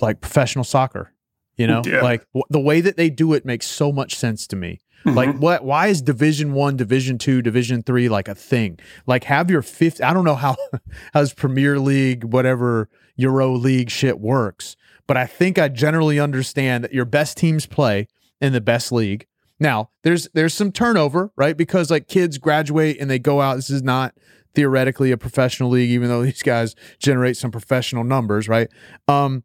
like 0.00 0.20
professional 0.20 0.64
soccer. 0.64 1.12
You 1.56 1.68
know, 1.68 1.82
yeah. 1.86 2.00
like 2.02 2.26
w- 2.34 2.42
the 2.50 2.58
way 2.58 2.80
that 2.80 2.96
they 2.96 3.10
do 3.10 3.32
it 3.32 3.44
makes 3.46 3.66
so 3.66 3.92
much 3.92 4.16
sense 4.16 4.48
to 4.48 4.56
me. 4.56 4.80
Mm-hmm. 5.04 5.16
Like 5.16 5.36
what? 5.36 5.64
Why 5.64 5.86
is 5.86 6.02
Division 6.02 6.52
One, 6.52 6.76
Division 6.76 7.16
Two, 7.16 7.42
Division 7.42 7.84
Three 7.84 8.08
like 8.08 8.26
a 8.26 8.34
thing? 8.34 8.80
Like 9.06 9.22
have 9.24 9.48
your 9.48 9.62
fifth. 9.62 10.02
I 10.02 10.12
don't 10.12 10.24
know 10.24 10.34
how 10.34 10.56
how's 11.14 11.32
Premier 11.32 11.78
League, 11.78 12.24
whatever 12.24 12.88
Euro 13.14 13.52
League 13.52 13.90
shit 13.90 14.18
works, 14.18 14.76
but 15.12 15.18
I 15.18 15.26
think 15.26 15.58
I 15.58 15.68
generally 15.68 16.18
understand 16.18 16.84
that 16.84 16.94
your 16.94 17.04
best 17.04 17.36
teams 17.36 17.66
play 17.66 18.08
in 18.40 18.54
the 18.54 18.62
best 18.62 18.90
league. 18.90 19.26
Now, 19.60 19.90
there's 20.04 20.26
there's 20.32 20.54
some 20.54 20.72
turnover, 20.72 21.34
right? 21.36 21.54
Because 21.54 21.90
like 21.90 22.08
kids 22.08 22.38
graduate 22.38 22.96
and 22.98 23.10
they 23.10 23.18
go 23.18 23.42
out. 23.42 23.56
This 23.56 23.68
is 23.68 23.82
not 23.82 24.14
theoretically 24.54 25.12
a 25.12 25.18
professional 25.18 25.68
league, 25.68 25.90
even 25.90 26.08
though 26.08 26.22
these 26.22 26.42
guys 26.42 26.74
generate 26.98 27.36
some 27.36 27.50
professional 27.50 28.04
numbers, 28.04 28.48
right? 28.48 28.68
Um, 29.06 29.44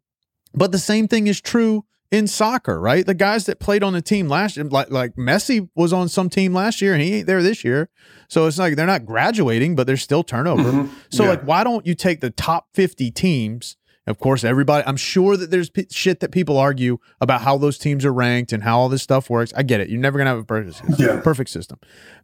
but 0.54 0.72
the 0.72 0.78
same 0.78 1.06
thing 1.06 1.26
is 1.26 1.38
true 1.38 1.84
in 2.10 2.28
soccer, 2.28 2.80
right? 2.80 3.04
The 3.04 3.12
guys 3.12 3.44
that 3.44 3.60
played 3.60 3.82
on 3.82 3.92
the 3.92 4.00
team 4.00 4.26
last 4.26 4.56
year, 4.56 4.64
like 4.64 4.90
like 4.90 5.16
Messi 5.16 5.68
was 5.74 5.92
on 5.92 6.08
some 6.08 6.30
team 6.30 6.54
last 6.54 6.80
year 6.80 6.94
and 6.94 7.02
he 7.02 7.16
ain't 7.16 7.26
there 7.26 7.42
this 7.42 7.62
year. 7.62 7.90
So 8.30 8.46
it's 8.46 8.56
like 8.56 8.76
they're 8.76 8.86
not 8.86 9.04
graduating, 9.04 9.76
but 9.76 9.86
there's 9.86 10.00
still 10.00 10.24
turnover. 10.24 10.72
Mm-hmm. 10.72 10.94
So 11.10 11.24
yeah. 11.24 11.28
like, 11.28 11.42
why 11.42 11.62
don't 11.62 11.86
you 11.86 11.94
take 11.94 12.22
the 12.22 12.30
top 12.30 12.68
50 12.72 13.10
teams 13.10 13.76
of 14.08 14.18
course, 14.18 14.44
everybody, 14.44 14.84
I'm 14.86 14.96
sure 14.96 15.36
that 15.36 15.50
there's 15.50 15.70
p- 15.70 15.86
shit 15.90 16.20
that 16.20 16.32
people 16.32 16.56
argue 16.58 16.98
about 17.20 17.42
how 17.42 17.58
those 17.58 17.78
teams 17.78 18.04
are 18.04 18.12
ranked 18.12 18.52
and 18.52 18.62
how 18.62 18.78
all 18.78 18.88
this 18.88 19.02
stuff 19.02 19.28
works. 19.30 19.52
I 19.56 19.62
get 19.62 19.80
it. 19.80 19.88
You're 19.88 20.00
never 20.00 20.18
going 20.18 20.26
to 20.26 20.30
have 20.30 20.38
a 20.38 20.44
perfect 20.44 20.76
system, 20.76 20.94
yeah. 20.98 21.20
perfect 21.20 21.50
system. 21.50 21.78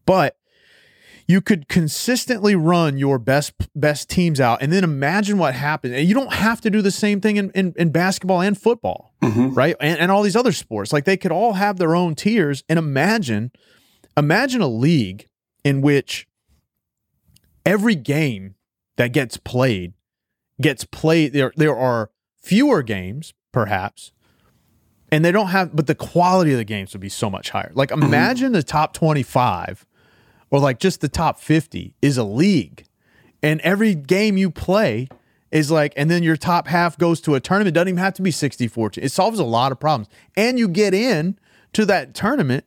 But 0.07 0.37
you 1.27 1.40
could 1.40 1.68
consistently 1.68 2.55
run 2.55 2.99
your 2.99 3.18
best 3.18 3.55
best 3.75 4.11
teams 4.11 4.40
out 4.40 4.61
and 4.61 4.70
then 4.70 4.85
imagine 4.85 5.38
what 5.38 5.55
happens 5.55 5.94
and 5.94 6.07
you 6.07 6.12
don't 6.14 6.35
have 6.35 6.61
to 6.61 6.68
do 6.68 6.83
the 6.83 6.90
same 6.90 7.18
thing 7.18 7.37
in, 7.38 7.51
in, 7.53 7.73
in 7.79 7.90
basketball 7.90 8.42
and 8.42 8.61
football 8.61 9.14
Mhm. 9.23 9.57
right 9.57 9.75
and, 9.81 9.99
and 9.99 10.11
all 10.11 10.23
these 10.23 10.37
other 10.37 10.53
sports 10.53 10.92
like 10.92 11.07
they 11.07 11.16
could 11.16 11.33
all 11.33 11.55
have 11.55 11.79
their 11.79 11.97
own 11.97 12.14
tiers 12.14 12.62
and 12.68 12.79
imagine 12.79 13.53
imagine 14.18 14.61
a 14.61 14.68
league 14.68 15.27
in 15.64 15.81
which 15.81 16.29
every 17.64 17.94
game 17.94 18.55
that 18.97 19.12
gets 19.12 19.38
played 19.38 19.94
gets 20.61 20.85
played 20.85 21.33
there 21.33 21.53
there 21.57 21.77
are 21.77 22.11
fewer 22.43 22.83
games 22.83 23.35
perhaps 23.53 24.12
and 25.14 25.25
they 25.25 25.31
don't 25.31 25.49
have 25.49 25.75
but 25.75 25.87
the 25.87 25.95
quality 25.95 26.53
of 26.53 26.59
the 26.59 26.64
games 26.64 26.93
would 26.93 27.01
be 27.01 27.09
so 27.09 27.31
much 27.31 27.51
higher. 27.51 27.71
Like 27.75 27.90
mm-hmm. 27.90 28.03
imagine 28.03 28.53
the 28.53 28.64
top 28.64 28.93
25 28.95 29.87
or 30.51 30.59
like 30.59 30.81
just 30.81 31.01
the 31.01 31.09
top 31.09 31.38
50 31.38 31.95
is 32.03 32.19
a 32.19 32.25
league 32.25 32.85
and 33.43 33.61
every 33.61 33.95
game 33.95 34.37
you 34.37 34.51
play 34.51 35.09
is 35.53 35.71
like 35.71 35.93
and 35.97 36.11
then 36.11 36.25
your 36.25 36.37
top 36.37 36.67
half 36.67 36.99
goes 36.99 37.21
to 37.21 37.37
a 37.37 37.40
tournament 37.40 37.69
it 37.69 37.79
doesn't 37.79 37.88
even 37.88 37.99
have 37.99 38.14
to 38.14 38.23
be 38.23 38.33
60 38.33 38.67
14 38.67 39.05
it 39.05 39.12
solves 39.12 39.38
a 39.38 39.45
lot 39.45 39.71
of 39.71 39.79
problems 39.79 40.09
and 40.37 40.59
you 40.59 40.67
get 40.67 40.95
in 40.95 41.38
to 41.73 41.87
that 41.87 42.12
tournament 42.14 42.64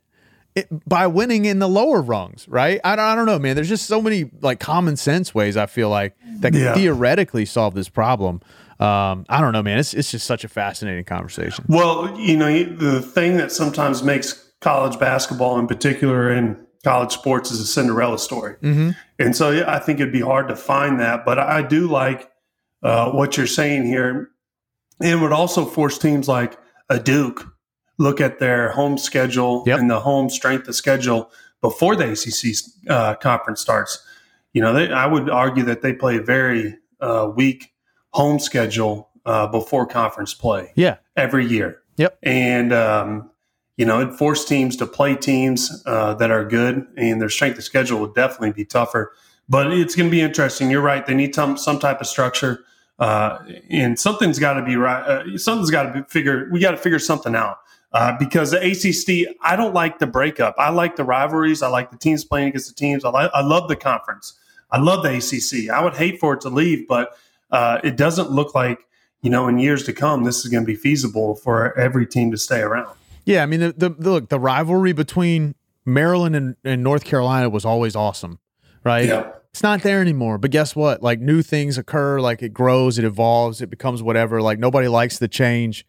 it, 0.58 0.90
by 0.90 1.08
winning 1.08 1.46
in 1.46 1.60
the 1.60 1.68
lower 1.68 2.02
rungs 2.02 2.48
right 2.48 2.80
I 2.84 2.96
don't, 2.96 3.06
I 3.06 3.16
don't 3.16 3.26
know 3.26 3.40
man 3.40 3.56
there's 3.56 3.70
just 3.70 3.86
so 3.86 4.02
many 4.02 4.30
like 4.42 4.60
common 4.60 4.98
sense 4.98 5.34
ways 5.36 5.56
i 5.58 5.66
feel 5.66 5.90
like 5.90 6.16
that 6.42 6.52
can 6.54 6.62
Yeah. 6.62 6.74
theoretically 6.74 7.46
solve 7.46 7.74
this 7.74 7.90
problem 7.90 8.42
um, 8.80 9.26
i 9.30 9.40
don't 9.42 9.54
know 9.54 9.64
man 9.64 9.80
it's, 9.80 9.94
it's 9.94 10.12
just 10.12 10.26
such 10.26 10.44
a 10.44 10.48
fascinating 10.48 11.04
conversation 11.06 11.66
Well, 11.68 12.18
you 12.20 12.38
know, 12.38 12.64
the 12.64 13.02
thing 13.02 13.38
that 13.38 13.52
sometimes 13.52 14.04
makes 14.04 14.52
college 14.62 15.00
basketball 15.00 15.58
in 15.60 15.68
particular 15.68 16.30
and 16.30 16.58
college 16.84 17.12
sports 17.12 17.52
is 17.52 17.60
a 17.60 17.66
Cinderella 17.66 18.18
story. 18.20 18.56
mm-hmm. 18.62 18.92
And 19.20 19.36
so 19.36 19.50
yeah, 19.52 19.66
I 19.72 19.80
think 19.80 20.00
it'd 20.00 20.14
be 20.14 20.22
hard 20.22 20.48
to 20.50 20.56
find 20.56 21.00
that. 21.00 21.26
But 21.26 21.38
I 21.40 21.62
do 21.62 21.88
like 21.88 22.30
uh, 22.84 23.12
what 23.12 23.36
you're 23.36 23.48
saying 23.48 23.86
here. 23.86 24.30
And 25.02 25.22
would 25.22 25.32
also 25.32 25.66
force 25.66 25.98
teams 25.98 26.28
like 26.28 26.58
a 26.90 27.00
Duke 27.00 27.46
look 27.98 28.22
at 28.22 28.40
their 28.40 28.72
home 28.72 28.98
schedule 28.98 29.64
Yep. 29.66 29.80
and 29.80 29.90
the 29.90 30.00
home 30.00 30.30
strength 30.30 30.68
of 30.68 30.76
schedule 30.76 31.32
before 31.62 31.96
the 31.96 32.12
ACC 32.12 32.90
uh, 32.90 33.16
conference 33.16 33.62
starts. 33.62 34.04
You 34.54 34.62
know, 34.62 34.74
they, 34.74 34.92
I 34.92 35.06
would 35.06 35.30
argue 35.30 35.64
that 35.66 35.82
they 35.82 35.94
play 35.94 36.18
a 36.18 36.22
very 36.22 36.78
uh, 37.02 37.32
weak 37.36 37.74
home 38.12 38.40
schedule 38.40 39.10
uh, 39.26 39.48
before 39.48 39.86
conference 39.86 40.34
play 40.34 40.72
yeah 40.76 40.98
every 41.16 41.46
year. 41.46 41.82
Yep. 41.98 42.18
And 42.24 42.72
um, 42.74 43.30
you 43.76 43.86
know, 43.86 44.00
it 44.02 44.14
forced 44.14 44.48
teams 44.48 44.76
to 44.78 44.86
play 44.88 45.16
teams 45.16 45.84
uh, 45.86 46.14
that 46.16 46.32
are 46.32 46.46
good, 46.46 46.88
and 46.98 47.22
their 47.22 47.30
strength 47.30 47.58
of 47.58 47.64
schedule 47.64 48.00
would 48.02 48.16
definitely 48.16 48.52
be 48.52 48.66
tougher. 48.66 49.12
But 49.50 49.72
it's 49.72 49.96
going 49.96 50.10
to 50.10 50.12
be 50.12 50.22
interesting. 50.22 50.70
You're 50.72 50.82
right. 50.82 51.06
They 51.06 51.14
need 51.14 51.36
some 51.36 51.58
some 51.58 51.80
type 51.80 52.02
of 52.02 52.08
structure, 52.08 52.64
uh, 53.00 53.40
and 53.70 54.00
something's 54.00 54.40
got 54.40 54.54
to 54.54 54.64
be 54.64 54.76
right. 54.76 55.04
Uh, 55.04 55.38
something's 55.38 55.70
got 55.72 55.84
to 55.84 55.94
be 55.94 56.08
figure. 56.10 56.48
We 56.52 56.60
got 56.60 56.72
to 56.72 56.78
figure 56.78 57.00
something 57.00 57.36
out. 57.36 57.58
Uh, 57.94 58.18
because 58.20 58.52
the 58.52 58.58
ACC, 58.58 59.34
I 59.42 59.56
don't 59.56 59.74
like 59.74 60.00
the 60.00 60.08
breakup. 60.08 60.56
I 60.58 60.70
like 60.70 60.98
the 60.98 61.06
rivalries. 61.06 61.62
I 61.62 61.70
like 61.70 61.90
the 61.90 61.98
teams 61.98 62.26
playing 62.26 62.50
against 62.50 62.68
the 62.68 62.76
teams. 62.76 63.06
I 63.06 63.10
like. 63.10 63.32
I 63.34 63.42
love 63.42 63.70
the 63.70 63.78
conference. 63.78 64.38
I 64.70 64.80
love 64.80 65.04
the 65.04 65.16
ACC. 65.16 65.70
I 65.70 65.82
would 65.82 65.96
hate 65.96 66.20
for 66.20 66.34
it 66.34 66.42
to 66.42 66.50
leave, 66.50 66.88
but 66.88 67.18
uh, 67.52 67.80
it 67.84 67.96
doesn't 67.96 68.30
look 68.30 68.54
like 68.54 68.86
you 69.22 69.30
know 69.30 69.48
in 69.48 69.58
years 69.58 69.84
to 69.86 69.94
come 69.94 70.24
this 70.26 70.44
is 70.44 70.52
going 70.52 70.64
to 70.64 70.68
be 70.68 70.76
feasible 70.76 71.36
for 71.36 71.78
every 71.80 72.06
team 72.06 72.32
to 72.32 72.38
stay 72.38 72.60
around. 72.60 72.94
Yeah, 73.26 73.44
I 73.44 73.46
mean 73.46 73.62
the, 73.62 73.74
the, 73.74 73.90
the 73.90 74.12
look 74.12 74.30
the 74.30 74.40
rivalry 74.40 74.94
between 74.94 75.56
Maryland 75.86 76.36
and, 76.36 76.56
and 76.64 76.84
North 76.84 77.06
Carolina 77.06 77.50
was 77.50 77.66
always 77.66 77.96
awesome, 77.96 78.40
right? 78.84 79.08
Yeah. 79.08 79.32
It's 79.52 79.64
not 79.64 79.82
there 79.82 80.02
anymore. 80.02 80.38
But 80.38 80.52
guess 80.52 80.76
what? 80.76 81.02
Like 81.02 81.20
new 81.20 81.42
things 81.42 81.80
occur, 81.80 82.20
like 82.20 82.44
it 82.44 82.54
grows, 82.54 83.00
it 83.00 83.06
evolves, 83.06 83.60
it 83.60 83.72
becomes 83.72 84.04
whatever. 84.04 84.40
Like 84.40 84.60
nobody 84.60 84.88
likes 84.88 85.18
the 85.18 85.28
change. 85.28 85.84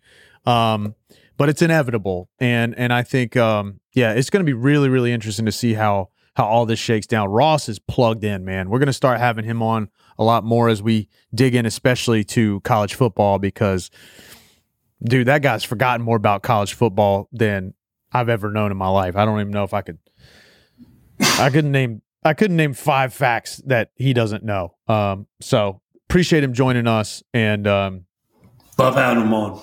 Um, 0.47 0.95
but 1.39 1.49
it's 1.49 1.63
inevitable. 1.63 2.29
And 2.39 2.75
and 2.77 2.93
I 2.93 3.03
think 3.03 3.35
um, 3.37 3.81
yeah, 3.95 4.13
it's 4.13 4.29
gonna 4.29 4.45
be 4.45 4.53
really, 4.53 4.91
really 4.91 5.13
interesting 5.13 5.47
to 5.47 5.53
see 5.53 5.73
how 5.73 6.11
how 6.37 6.45
all 6.45 6.67
this 6.67 6.79
shakes 6.79 7.07
down. 7.07 7.31
Ross 7.31 7.69
is 7.69 7.79
plugged 7.79 8.25
in, 8.25 8.45
man. 8.45 8.69
We're 8.69 8.81
gonna 8.81 8.93
start 8.93 9.19
having 9.19 9.47
him 9.47 9.63
on 9.63 9.89
a 10.19 10.25
lot 10.25 10.45
more 10.45 10.69
as 10.69 10.83
we 10.83 11.09
dig 11.35 11.55
in, 11.55 11.65
especially 11.65 12.25
to 12.25 12.61
college 12.61 12.95
football, 12.95 13.39
because 13.39 13.91
dude, 15.03 15.29
that 15.29 15.41
guy's 15.41 15.65
forgotten 15.65 16.05
more 16.05 16.17
about 16.17 16.43
college 16.43 16.75
football 16.75 17.29
than 17.33 17.73
I've 18.13 18.29
ever 18.29 18.51
known 18.51 18.71
in 18.71 18.77
my 18.77 18.89
life. 18.89 19.17
I 19.17 19.25
don't 19.25 19.41
even 19.41 19.53
know 19.53 19.65
if 19.65 19.73
I 19.73 19.81
could. 19.81 19.99
I 21.21 21.51
couldn't 21.51 21.73
name. 21.73 22.03
I 22.25 22.35
couldn't 22.35 22.57
name 22.57 22.75
five 22.75 23.15
facts 23.15 23.63
that 23.67 23.93
he 23.95 24.13
doesn't 24.13 24.45
know. 24.45 24.75
Um, 24.89 25.29
so 25.41 25.81
appreciate 26.09 26.43
him 26.43 26.53
joining 26.53 26.89
us, 26.89 27.23
and 27.33 27.67
um, 27.69 28.07
Love 28.77 28.97
having 28.97 29.21
them 29.21 29.35
on. 29.35 29.63